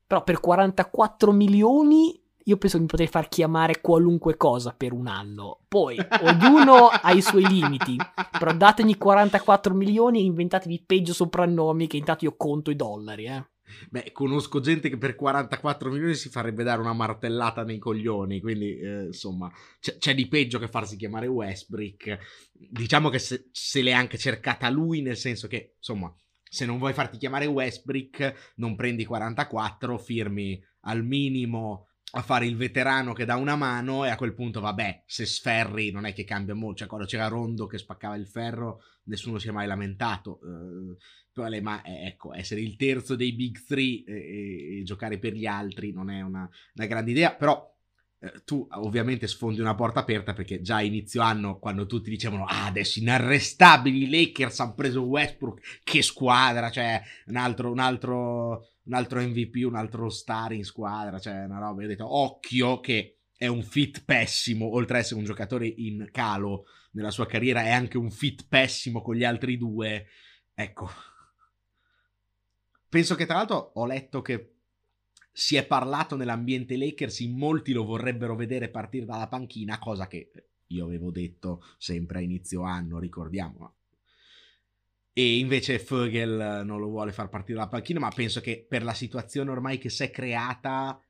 [0.06, 5.08] Però per 44 milioni io penso che mi potrei far chiamare qualunque cosa per un
[5.08, 5.60] anno.
[5.68, 7.96] Poi ognuno ha i suoi limiti.
[8.38, 13.46] Però datemi 44 milioni e inventatevi peggio soprannomi che intanto io conto i dollari, eh.
[13.89, 18.78] Beh, conosco gente che per 44 milioni si farebbe dare una martellata nei coglioni, quindi
[18.78, 22.17] eh, insomma c'è, c'è, di peggio che farsi chiamare Westbrick.
[22.51, 26.13] Diciamo che se, se l'è anche cercata lui, nel senso che insomma
[26.43, 32.57] se non vuoi farti chiamare Westbrick non prendi 44, firmi al minimo a fare il
[32.57, 36.26] veterano che dà una mano e a quel punto vabbè se sferri non è che
[36.26, 40.39] cambia molto cioè quando c'era Rondo che spaccava il ferro nessuno si è mai lamentato
[40.41, 40.97] uh,
[41.61, 45.45] ma eh, ecco essere il terzo dei big three e, e, e giocare per gli
[45.45, 47.69] altri non è una, una grande idea però
[48.19, 52.45] eh, tu ovviamente sfondi una porta aperta perché già a inizio anno quando tutti dicevano
[52.45, 58.65] ah adesso inarrestabili i Lakers hanno preso Westbrook che squadra cioè un altro, un altro
[58.84, 62.79] un altro MVP, un altro star in squadra, cioè una roba, io ho detto occhio
[62.79, 67.63] che è un fit pessimo, oltre ad essere un giocatore in calo nella sua carriera,
[67.63, 70.07] è anche un fit pessimo con gli altri due,
[70.53, 70.89] ecco.
[72.92, 74.56] Penso che tra l'altro ho letto che
[75.32, 80.30] si è parlato nell'ambiente Lakers, in molti lo vorrebbero vedere partire dalla panchina, cosa che
[80.68, 83.76] io avevo detto sempre a inizio anno, ricordiamo,
[85.14, 88.94] e invece Vogel non lo vuole far partire dalla panchina, ma penso che per la
[88.94, 91.02] situazione ormai che si è creata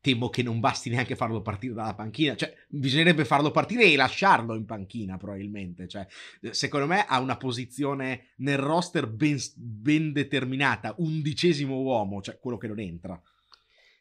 [0.00, 4.54] temo che non basti neanche farlo partire dalla panchina, cioè bisognerebbe farlo partire e lasciarlo
[4.54, 6.06] in panchina probabilmente, cioè
[6.50, 12.68] secondo me ha una posizione nel roster ben, ben determinata, undicesimo uomo, cioè quello che
[12.68, 13.20] non entra.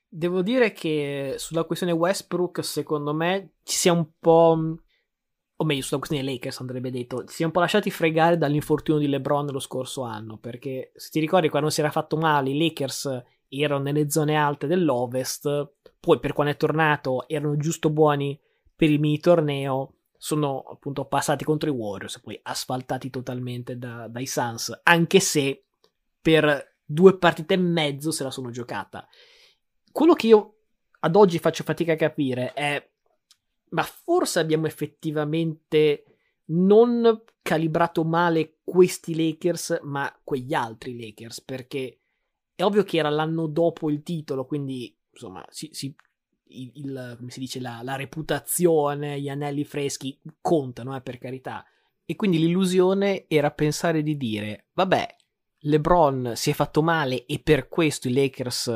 [0.08, 4.78] Devo dire che sulla questione Westbrook secondo me ci sia un po'
[5.58, 9.08] o meglio sulla questione Lakers andrebbe detto, si è un po' lasciati fregare dall'infortunio di
[9.08, 13.24] LeBron lo scorso anno, perché se ti ricordi quando si era fatto male i Lakers
[13.62, 18.40] erano nelle zone alte dell'Ovest, poi per quando è tornato erano giusto buoni
[18.76, 24.26] per il mini torneo, sono appunto passati contro i Warriors, poi asfaltati totalmente da, dai
[24.26, 25.66] Suns, anche se
[26.22, 29.08] per due partite e mezzo se la sono giocata.
[29.92, 30.56] Quello che io
[31.00, 32.90] ad oggi faccio fatica a capire è
[33.70, 36.06] ma forse abbiamo effettivamente
[36.46, 42.00] non calibrato male questi Lakers, ma quegli altri Lakers, perché
[42.56, 45.94] è ovvio che era l'anno dopo il titolo, quindi insomma, si, si,
[46.48, 51.66] il, il, come si dice, la, la, reputazione, gli anelli freschi contano, eh, per carità.
[52.06, 55.16] E quindi l'illusione era pensare di dire, vabbè,
[55.60, 58.68] LeBron si è fatto male e per questo i Lakers,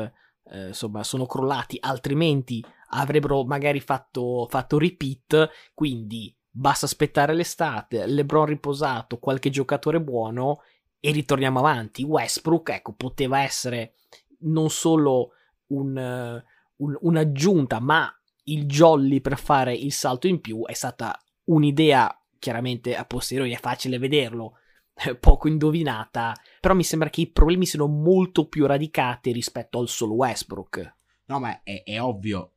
[0.44, 8.46] eh, insomma, sono crollati, altrimenti avrebbero magari fatto, fatto repeat, quindi basta aspettare l'estate, LeBron
[8.46, 10.62] riposato, qualche giocatore buono
[11.00, 12.02] e ritorniamo avanti.
[12.02, 13.94] Westbrook, ecco, poteva essere
[14.40, 15.32] non solo
[15.68, 16.42] un,
[16.76, 18.12] un, un'aggiunta, ma
[18.44, 23.58] il jolly per fare il salto in più è stata un'idea chiaramente a posteriori, è
[23.58, 24.54] facile vederlo,
[25.20, 30.14] poco indovinata, però mi sembra che i problemi siano molto più radicati rispetto al solo
[30.14, 30.96] Westbrook.
[31.26, 32.54] No, ma è, è ovvio,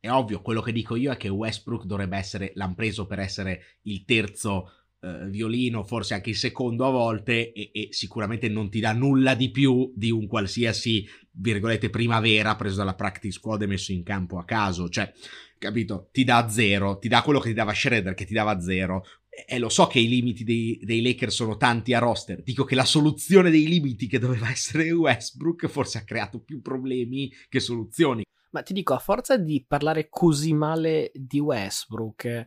[0.00, 3.78] è ovvio, quello che dico io è che Westbrook dovrebbe essere, l'hanno preso per essere
[3.82, 8.80] il terzo eh, violino, forse anche il secondo a volte, e, e, sicuramente non ti
[8.80, 13.92] dà nulla di più di un qualsiasi, virgolette, primavera preso dalla practice squad e messo
[13.92, 14.88] in campo a caso.
[14.88, 15.12] Cioè,
[15.58, 16.08] capito?
[16.10, 19.04] Ti dà zero, ti dà quello che ti dava Shredder, che ti dava zero.
[19.46, 22.42] E lo so che i limiti dei, dei, Lakers sono tanti a roster.
[22.42, 27.32] Dico che la soluzione dei limiti che doveva essere Westbrook forse ha creato più problemi
[27.48, 28.24] che soluzioni.
[28.50, 32.46] Ma ti dico, a forza di parlare così male di Westbrook,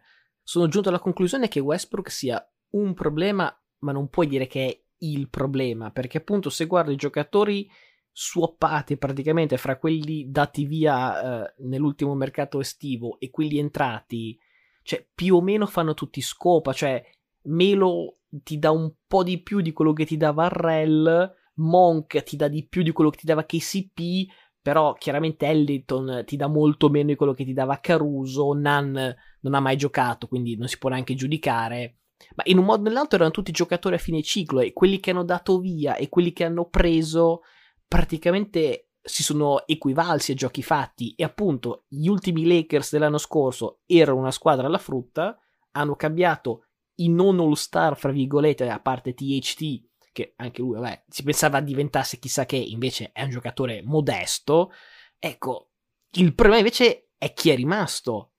[0.51, 4.83] sono giunto alla conclusione che Westbrook sia un problema, ma non puoi dire che è
[5.05, 7.71] il problema, perché appunto se guardi i giocatori
[8.11, 14.37] swappati praticamente fra quelli dati via eh, nell'ultimo mercato estivo e quelli entrati,
[14.83, 17.01] cioè più o meno fanno tutti scopa, cioè
[17.43, 22.35] Melo ti dà un po' di più di quello che ti dava Arrel, Monk ti
[22.35, 24.29] dà di più di quello che ti dava KCP,
[24.61, 29.53] però chiaramente Ellington ti dà molto meno di quello che ti dava Caruso, Nan non
[29.53, 31.97] ha mai giocato, quindi non si può neanche giudicare.
[32.35, 35.11] Ma in un modo o nell'altro erano tutti giocatori a fine ciclo e quelli che
[35.11, 37.41] hanno dato via e quelli che hanno preso
[37.87, 44.19] praticamente si sono equivalsi a giochi fatti e appunto gli ultimi Lakers dell'anno scorso erano
[44.19, 45.37] una squadra alla frutta,
[45.71, 51.05] hanno cambiato i non all star fra virgolette a parte THT che anche lui, vabbè,
[51.07, 54.71] si pensava diventasse chissà che, invece è un giocatore modesto.
[55.17, 55.71] Ecco,
[56.11, 58.30] il problema invece è chi è rimasto.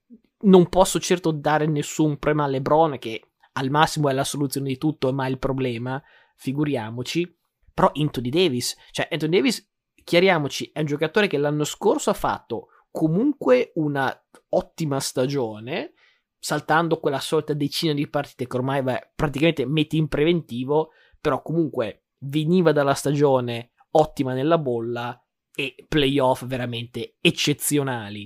[0.42, 4.78] Non posso certo dare nessun problema a LeBron, che al massimo è la soluzione di
[4.78, 6.02] tutto, ma è il problema,
[6.36, 7.38] figuriamoci.
[7.72, 9.70] Però Anthony Davis, cioè Anthony Davis,
[10.02, 14.14] chiariamoci, è un giocatore che l'anno scorso ha fatto comunque una
[14.50, 15.94] ottima stagione,
[16.38, 20.90] saltando quella sorta decina di partite che ormai beh, praticamente metti in preventivo,
[21.20, 25.18] però comunque veniva dalla stagione ottima nella bolla
[25.54, 28.22] e playoff veramente eccezionali.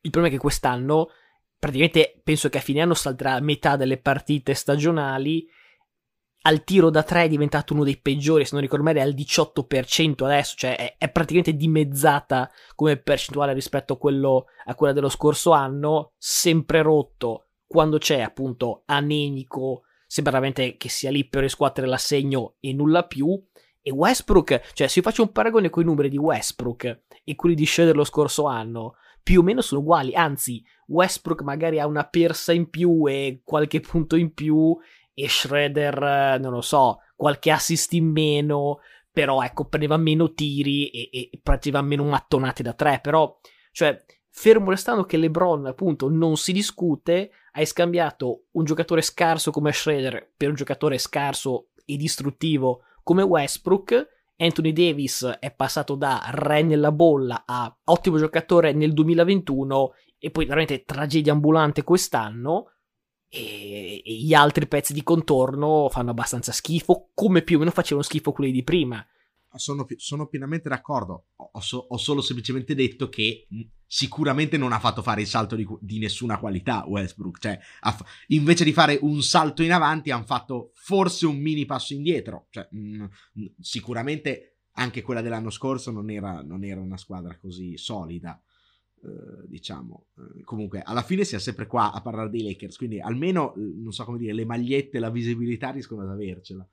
[0.00, 1.08] Il problema è che quest'anno
[1.58, 5.46] praticamente penso che a fine anno salterà metà delle partite stagionali
[6.42, 9.14] al tiro da 3 è diventato uno dei peggiori, se non ricordo male è al
[9.14, 15.08] 18% adesso, cioè è, è praticamente dimezzata come percentuale rispetto a, quello, a quella dello
[15.08, 21.86] scorso anno, sempre rotto quando c'è appunto anemico, sembra veramente che sia lì per riscuotere
[21.86, 23.40] l'assegno e nulla più.
[23.80, 27.54] E Westbrook, cioè se io faccio un paragone con i numeri di Westbrook e quelli
[27.54, 28.96] di Schroeder lo scorso anno,
[29.28, 33.78] più o meno sono uguali, anzi Westbrook magari ha una persa in più e qualche
[33.80, 34.74] punto in più
[35.12, 38.78] e Schroeder, non lo so, qualche assist in meno,
[39.12, 43.38] però ecco, prendeva meno tiri e, e prendeva meno mattonate da tre, però,
[43.70, 49.72] cioè, fermo restando che LeBron appunto non si discute, hai scambiato un giocatore scarso come
[49.72, 56.62] Schroeder per un giocatore scarso e distruttivo come Westbrook, Anthony Davis è passato da re
[56.62, 62.72] nella bolla a ottimo giocatore nel 2021 e poi veramente tragedia ambulante quest'anno
[63.28, 68.02] e, e gli altri pezzi di contorno fanno abbastanza schifo, come più o meno facevano
[68.02, 69.04] schifo quelli di prima.
[69.54, 71.28] Sono, sono pienamente d'accordo.
[71.36, 73.46] Ho, so, ho, solo semplicemente detto che
[73.86, 77.38] sicuramente non ha fatto fare il salto di, di nessuna qualità Westbrook.
[77.38, 81.94] Cioè, ha, invece di fare un salto in avanti, hanno fatto forse un mini passo
[81.94, 82.46] indietro.
[82.50, 83.06] Cioè, mh,
[83.60, 88.40] sicuramente anche quella dell'anno scorso non era, non era una squadra così solida.
[89.00, 93.54] Eh, diciamo uh, comunque alla fine siamo sempre qua a parlare dei Lakers quindi almeno
[93.54, 96.68] eh, non so come dire le magliette la visibilità riescono ad avercela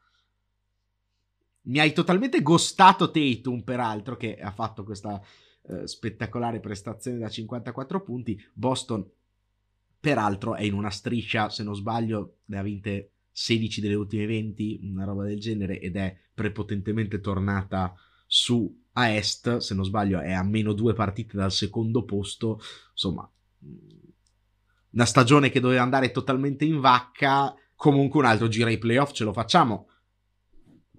[1.65, 5.21] mi hai totalmente gostato Tatum peraltro che ha fatto questa
[5.61, 8.39] uh, spettacolare prestazione da 54 punti.
[8.53, 9.07] Boston
[9.99, 14.81] peraltro è in una striscia se non sbaglio ne ha vinte 16 delle ultime 20
[14.83, 17.93] una roba del genere ed è prepotentemente tornata
[18.27, 22.61] su a est, se non sbaglio è a meno due partite dal secondo posto,
[22.91, 23.29] insomma,
[24.91, 29.25] una stagione che doveva andare totalmente in vacca, comunque un altro giro ai playoff ce
[29.25, 29.89] lo facciamo.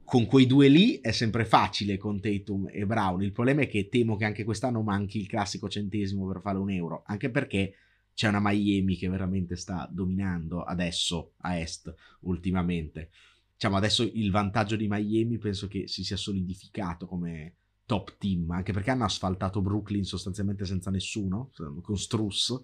[0.07, 3.23] Con quei due lì è sempre facile con Tatum e Brown.
[3.23, 6.71] Il problema è che temo che anche quest'anno manchi il classico centesimo per fare un
[6.71, 7.75] euro, anche perché
[8.15, 13.11] c'è una Miami che veramente sta dominando adesso a est ultimamente.
[13.53, 18.73] Diciamo adesso il vantaggio di Miami penso che si sia solidificato come, top team, anche
[18.73, 21.51] perché hanno asfaltato Brooklyn sostanzialmente senza nessuno,
[21.83, 22.55] con Struss.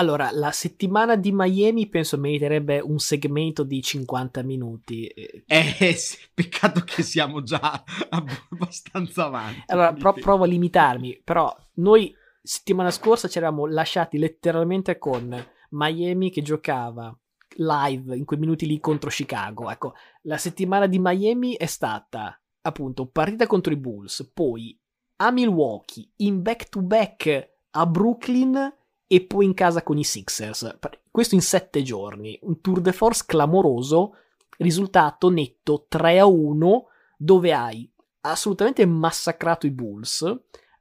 [0.00, 5.06] Allora, la settimana di Miami penso meriterebbe un segmento di 50 minuti.
[5.06, 9.64] Eh, sì, peccato che siamo già abbastanza avanti.
[9.66, 15.36] Allora, pro- provo a limitarmi, però noi settimana scorsa ci eravamo lasciati letteralmente con
[15.72, 17.14] Miami che giocava
[17.56, 19.70] live in quei minuti lì contro Chicago.
[19.70, 19.92] Ecco,
[20.22, 24.74] la settimana di Miami è stata appunto partita contro i Bulls, poi
[25.16, 28.78] a Milwaukee, in back to back a Brooklyn
[29.12, 30.78] e poi in casa con i Sixers.
[31.10, 34.14] Questo in sette giorni, un tour de force clamoroso,
[34.58, 36.86] risultato netto 3 a 1,
[37.18, 40.24] dove hai assolutamente massacrato i Bulls,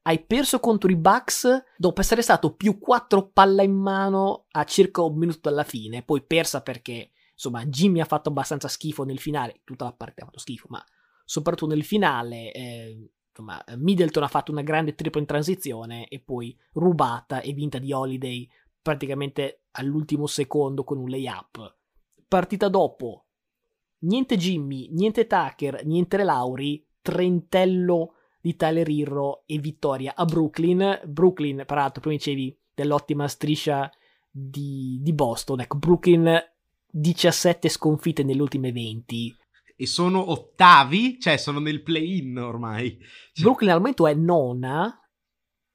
[0.04, 5.02] hai perso contro i Bucks dopo essere stato più 4 palla in mano a circa
[5.02, 9.62] un minuto dalla fine, poi persa perché insomma Jimmy ha fatto abbastanza schifo nel finale,
[9.64, 10.86] tutta la partita ha fatto schifo, ma
[11.26, 12.52] soprattutto nel finale.
[12.52, 13.10] Eh,
[13.40, 17.92] insomma, Middleton ha fatto una grande tripla in transizione e poi rubata e vinta di
[17.94, 18.48] Holiday
[18.82, 21.78] praticamente all'ultimo secondo con un layup.
[22.28, 23.26] Partita dopo,
[24.00, 31.02] niente Jimmy, niente Tucker, niente Lauri, trentello di Tyler Hirro e vittoria a Brooklyn.
[31.06, 33.90] Brooklyn, peraltro, prima dicevi dell'ottima striscia
[34.30, 35.62] di, di Boston.
[35.62, 36.40] Ecco, Brooklyn
[36.92, 39.36] 17 sconfitte nelle ultime 20
[39.82, 43.00] e sono ottavi, cioè sono nel play-in ormai.
[43.32, 43.46] Cioè...
[43.46, 44.94] Brooklyn al momento è nona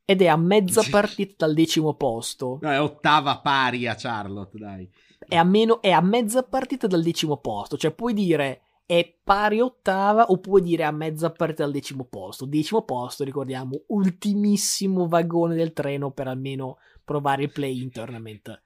[0.05, 2.59] ed è a mezza partita dal decimo posto.
[2.61, 4.86] No, è ottava pari a Charlotte, dai.
[5.26, 9.61] È a, meno, è a mezza partita dal decimo posto, cioè puoi dire è pari
[9.61, 12.44] ottava o puoi dire a mezza partita dal decimo posto.
[12.44, 18.62] Decimo posto, ricordiamo, ultimissimo vagone del treno per almeno provare il play-in tournament.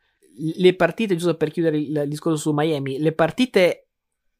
[0.56, 3.87] Le partite, giusto per chiudere il discorso su Miami, le partite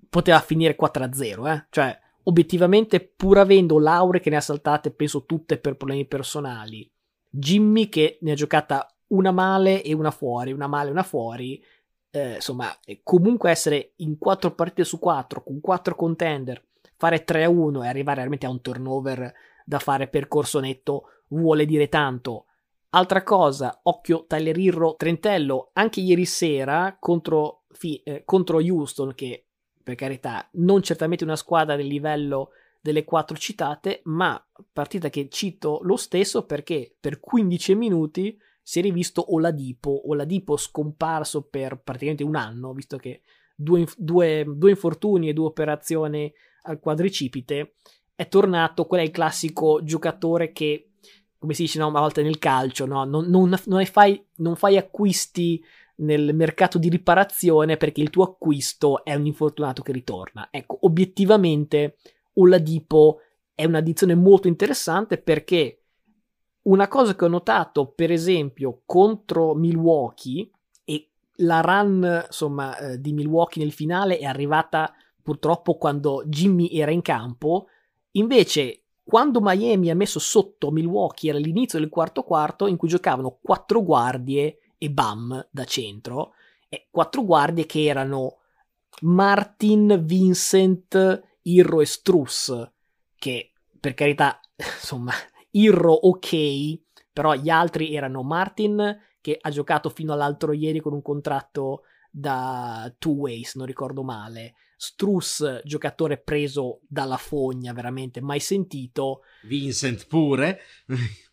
[0.09, 1.67] poteva finire 4-0, eh?
[1.71, 6.91] Cioè, obiettivamente, pur avendo Laure che ne ha saltate, penso tutte per problemi personali,
[7.29, 11.63] Jimmy che ne ha giocata una male e una fuori, una male e una fuori,
[12.11, 16.63] eh, insomma, comunque essere in 4 partite su 4 con 4 contender,
[16.97, 19.33] fare 3-1 e arrivare veramente a un turnover
[19.65, 22.47] da fare percorso netto vuole dire tanto.
[22.91, 29.48] Altra cosa, occhio Tyler Irro Trentello, anche ieri sera contro, eh, contro Houston, che
[29.89, 34.39] per carità non certamente una squadra del livello delle quattro citate, ma
[34.71, 41.49] partita che cito lo stesso perché per 15 minuti si è rivisto Oladipo, Oladipo scomparso
[41.49, 43.23] per praticamente un anno, visto che
[43.57, 46.31] due, due, due infortuni e due operazioni
[46.65, 47.73] al quadricipite,
[48.15, 50.91] è tornato, quello è il classico giocatore che,
[51.39, 53.05] come si dice no, una volta nel calcio, no?
[53.05, 55.65] non, non, non, fai, non fai acquisti
[55.99, 60.49] nel mercato di riparazione perché il tuo acquisto è un infortunato che ritorna.
[60.51, 61.97] Ecco, obiettivamente
[62.35, 63.21] Oladipo
[63.55, 65.83] è un'addizione molto interessante perché
[66.63, 70.49] una cosa che ho notato, per esempio, contro Milwaukee
[70.85, 74.93] e la run insomma, eh, di Milwaukee nel finale è arrivata
[75.23, 77.67] purtroppo quando Jimmy era in campo,
[78.13, 83.39] invece quando Miami ha messo sotto Milwaukee era l'inizio del quarto quarto in cui giocavano
[83.43, 86.35] quattro guardie e Bam da centro,
[86.69, 88.39] e quattro guardie che erano
[89.03, 92.71] Martin, Vincent, Irro e Struss,
[93.17, 95.13] che per carità, insomma,
[95.51, 96.81] Irro ok,
[97.13, 102.93] però gli altri erano Martin, che ha giocato fino all'altro ieri con un contratto da
[102.99, 104.55] two ways, non ricordo male.
[104.81, 109.23] Struss, giocatore preso dalla fogna, veramente mai sentito.
[109.43, 110.61] Vincent pure.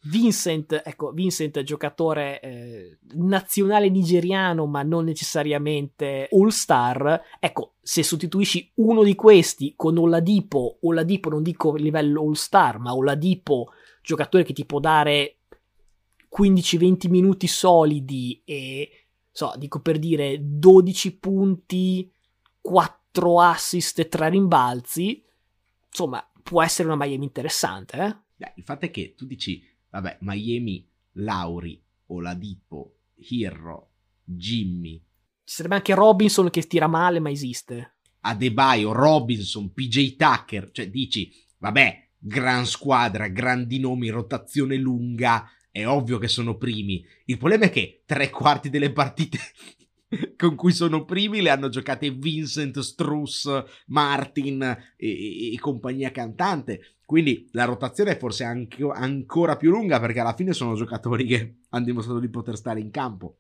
[0.10, 7.22] Vincent, ecco, Vincent, giocatore eh, nazionale nigeriano, ma non necessariamente all-star.
[7.40, 13.74] Ecco, se sostituisci uno di questi con Oladipo, Oladipo non dico livello all-star, ma Oladipo,
[14.02, 15.42] giocatore che ti può dare
[16.36, 18.90] 15-20 minuti solidi e,
[19.30, 22.12] so, dico per dire 12 punti,
[22.60, 23.04] 4
[23.40, 25.24] assist e 3 rimbalzi,
[25.88, 28.16] insomma, può essere una Miami interessante, eh?
[28.36, 33.92] Beh, il fatto è che tu dici, vabbè, Miami, Lauri, Oladipo, Hirro,
[34.24, 34.98] Jimmy.
[35.44, 37.98] Ci sarebbe anche Robinson che tira male, ma esiste.
[38.22, 46.18] Adebayo, Robinson, PJ Tucker, cioè dici, vabbè, gran squadra, grandi nomi, rotazione lunga, è ovvio
[46.18, 47.06] che sono primi.
[47.26, 49.38] Il problema è che tre quarti delle partite
[50.38, 54.62] con cui sono primi le hanno giocate Vincent, Struss, Martin
[54.96, 56.98] e, e compagnia cantante.
[57.06, 61.58] Quindi la rotazione è forse anche, ancora più lunga perché alla fine sono giocatori che
[61.70, 63.38] hanno dimostrato di poter stare in campo.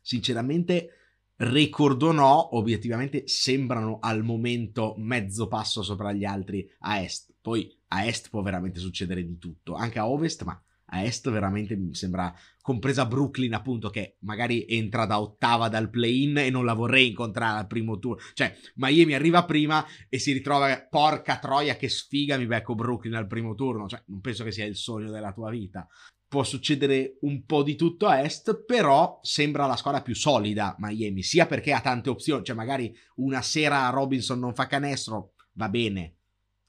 [0.00, 0.90] Sinceramente,
[1.36, 7.32] record o no, obiettivamente sembrano al momento mezzo passo sopra gli altri a est.
[7.40, 10.60] Poi a est può veramente succedere di tutto, anche a ovest, ma
[10.94, 16.38] a est veramente mi sembra compresa Brooklyn appunto che magari entra da ottava dal play-in
[16.38, 20.86] e non la vorrei incontrare al primo turno cioè Miami arriva prima e si ritrova
[20.88, 23.88] porca troia che sfiga mi becco Brooklyn al primo turno.
[23.88, 25.86] Cioè non penso che sia il sogno della tua vita.
[26.26, 31.22] Può succedere un po' di tutto a est però sembra la squadra più solida Miami
[31.22, 36.16] sia perché ha tante opzioni cioè magari una sera Robinson non fa canestro va bene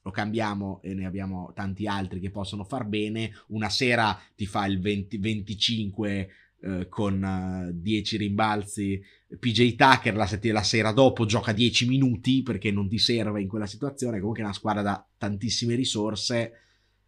[0.06, 3.32] lo cambiamo e ne abbiamo tanti altri che possono far bene.
[3.48, 6.30] Una sera ti fa il 20, 25
[6.62, 9.02] eh, con uh, 10 rimbalzi.
[9.40, 13.66] PJ Tucker la, la, sera dopo gioca 10 minuti perché non ti serve in quella
[13.66, 14.20] situazione.
[14.20, 16.52] Comunque è una squadra da tantissime risorse.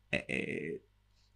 [0.09, 0.81] Eh, eh,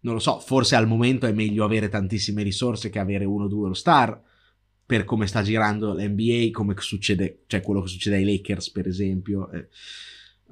[0.00, 3.48] non lo so, forse al momento è meglio avere tantissime risorse che avere uno o
[3.48, 4.20] due lo star
[4.84, 9.48] per come sta girando l'NBA, come succede, cioè quello che succede ai Lakers, per esempio.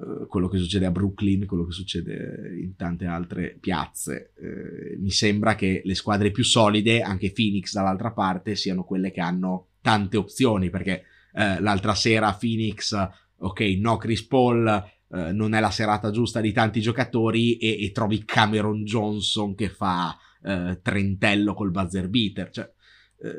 [0.01, 4.33] Eh quello che succede a Brooklyn, quello che succede in tante altre piazze.
[4.35, 9.21] Eh, mi sembra che le squadre più solide, anche Phoenix dall'altra parte, siano quelle che
[9.21, 11.03] hanno tante opzioni, perché
[11.33, 12.95] eh, l'altra sera Phoenix,
[13.37, 14.67] ok, no Chris Paul,
[15.11, 19.69] eh, non è la serata giusta di tanti giocatori e, e trovi Cameron Johnson che
[19.69, 22.67] fa trentello col buzzer beater, cioè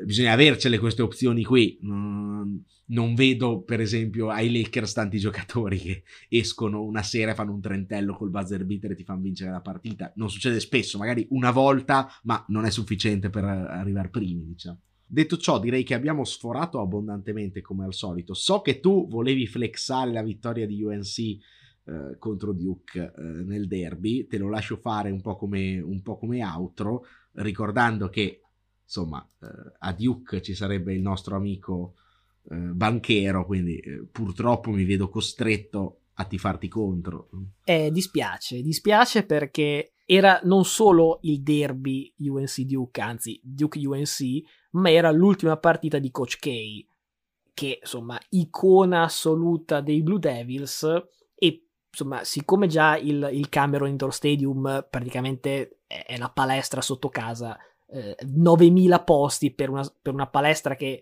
[0.05, 1.77] bisogna avercele queste opzioni qui.
[1.83, 2.55] Mm,
[2.85, 7.61] non vedo, per esempio, ai Lakers tanti giocatori che escono una sera e fanno un
[7.61, 10.11] trentello col buzzer beater e ti fanno vincere la partita.
[10.15, 14.79] Non succede spesso, magari una volta, ma non è sufficiente per arrivare primi, diciamo.
[15.05, 18.33] Detto ciò, direi che abbiamo sforato abbondantemente come al solito.
[18.33, 24.25] So che tu volevi flexare la vittoria di UNC eh, contro Duke eh, nel derby,
[24.25, 28.41] te lo lascio fare un po' come, un po come outro, ricordando che
[28.83, 31.95] insomma, eh, a Duke ci sarebbe il nostro amico
[32.49, 37.29] eh, banchero, quindi eh, purtroppo mi vedo costretto a tifarti contro.
[37.63, 44.41] Eh, dispiace, dispiace perché era non solo il derby UNC Duke, anzi Duke UNC,
[44.71, 46.85] ma era l'ultima partita di Coach K,
[47.53, 50.83] che insomma icona assoluta dei Blue Devils
[51.35, 57.57] e insomma, siccome già il, il Cameron Indoor Stadium praticamente è, una palestra sotto casa,
[57.87, 61.01] eh, 9.000 posti per una, per una palestra che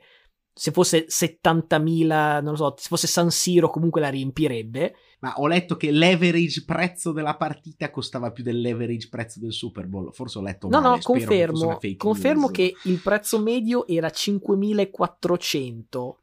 [0.53, 4.95] se fosse 70.000, non lo so, se fosse San Siro comunque la riempirebbe.
[5.19, 10.11] Ma ho letto che l'average prezzo della partita costava più dell'average prezzo del Super Bowl.
[10.13, 10.95] Forse ho letto no, male.
[10.95, 16.15] No, confermo, confermo che il prezzo medio era 5.400.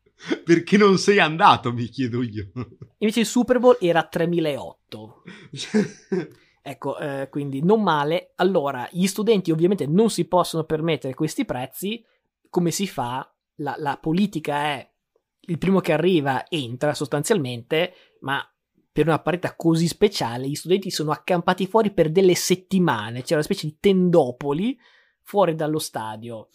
[0.44, 2.50] Perché non sei andato, mi chiedo io.
[2.98, 6.28] Invece il Super Bowl era 3.008.
[6.60, 8.32] ecco, eh, quindi non male.
[8.36, 12.04] Allora, gli studenti ovviamente non si possono permettere questi prezzi.
[12.50, 13.32] Come si fa?
[13.58, 14.90] La, la politica è
[15.40, 18.42] il primo che arriva entra sostanzialmente, ma
[18.90, 23.42] per una partita così speciale gli studenti sono accampati fuori per delle settimane, c'è una
[23.42, 24.78] specie di tendopoli
[25.22, 26.48] fuori dallo stadio.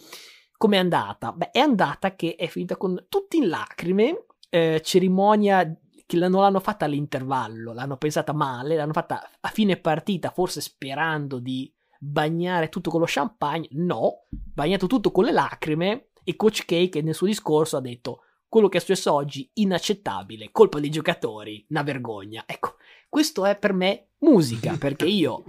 [0.58, 1.32] Com'è andata?
[1.32, 6.60] Beh, è andata che è finita con tutti in lacrime, eh, cerimonia che non l'hanno
[6.60, 12.90] fatta all'intervallo, l'hanno pensata male, l'hanno fatta a fine partita, forse sperando di bagnare tutto
[12.90, 17.78] con lo champagne, no, bagnato tutto con le lacrime e Coach Cake nel suo discorso
[17.78, 22.44] ha detto quello che è successo oggi inaccettabile, colpa dei giocatori, una vergogna.
[22.46, 22.76] Ecco,
[23.10, 25.44] questo è per me musica, perché io,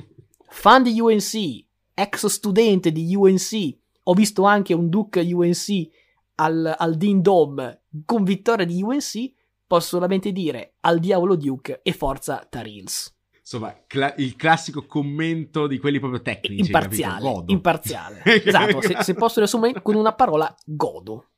[0.48, 5.88] fan di UNC, ex studente di UNC, ho visto anche un Duke UNC
[6.36, 9.32] al, al Dean Dome con vittoria di UNC,
[9.66, 13.14] posso solamente dire al diavolo Duke e forza Tarils
[13.44, 16.66] insomma, cla- il classico commento di quelli proprio tecnici.
[16.66, 17.44] Imparziale.
[17.46, 18.22] Imparziale.
[18.42, 21.28] esatto, se, se posso riassumere con una parola, godo.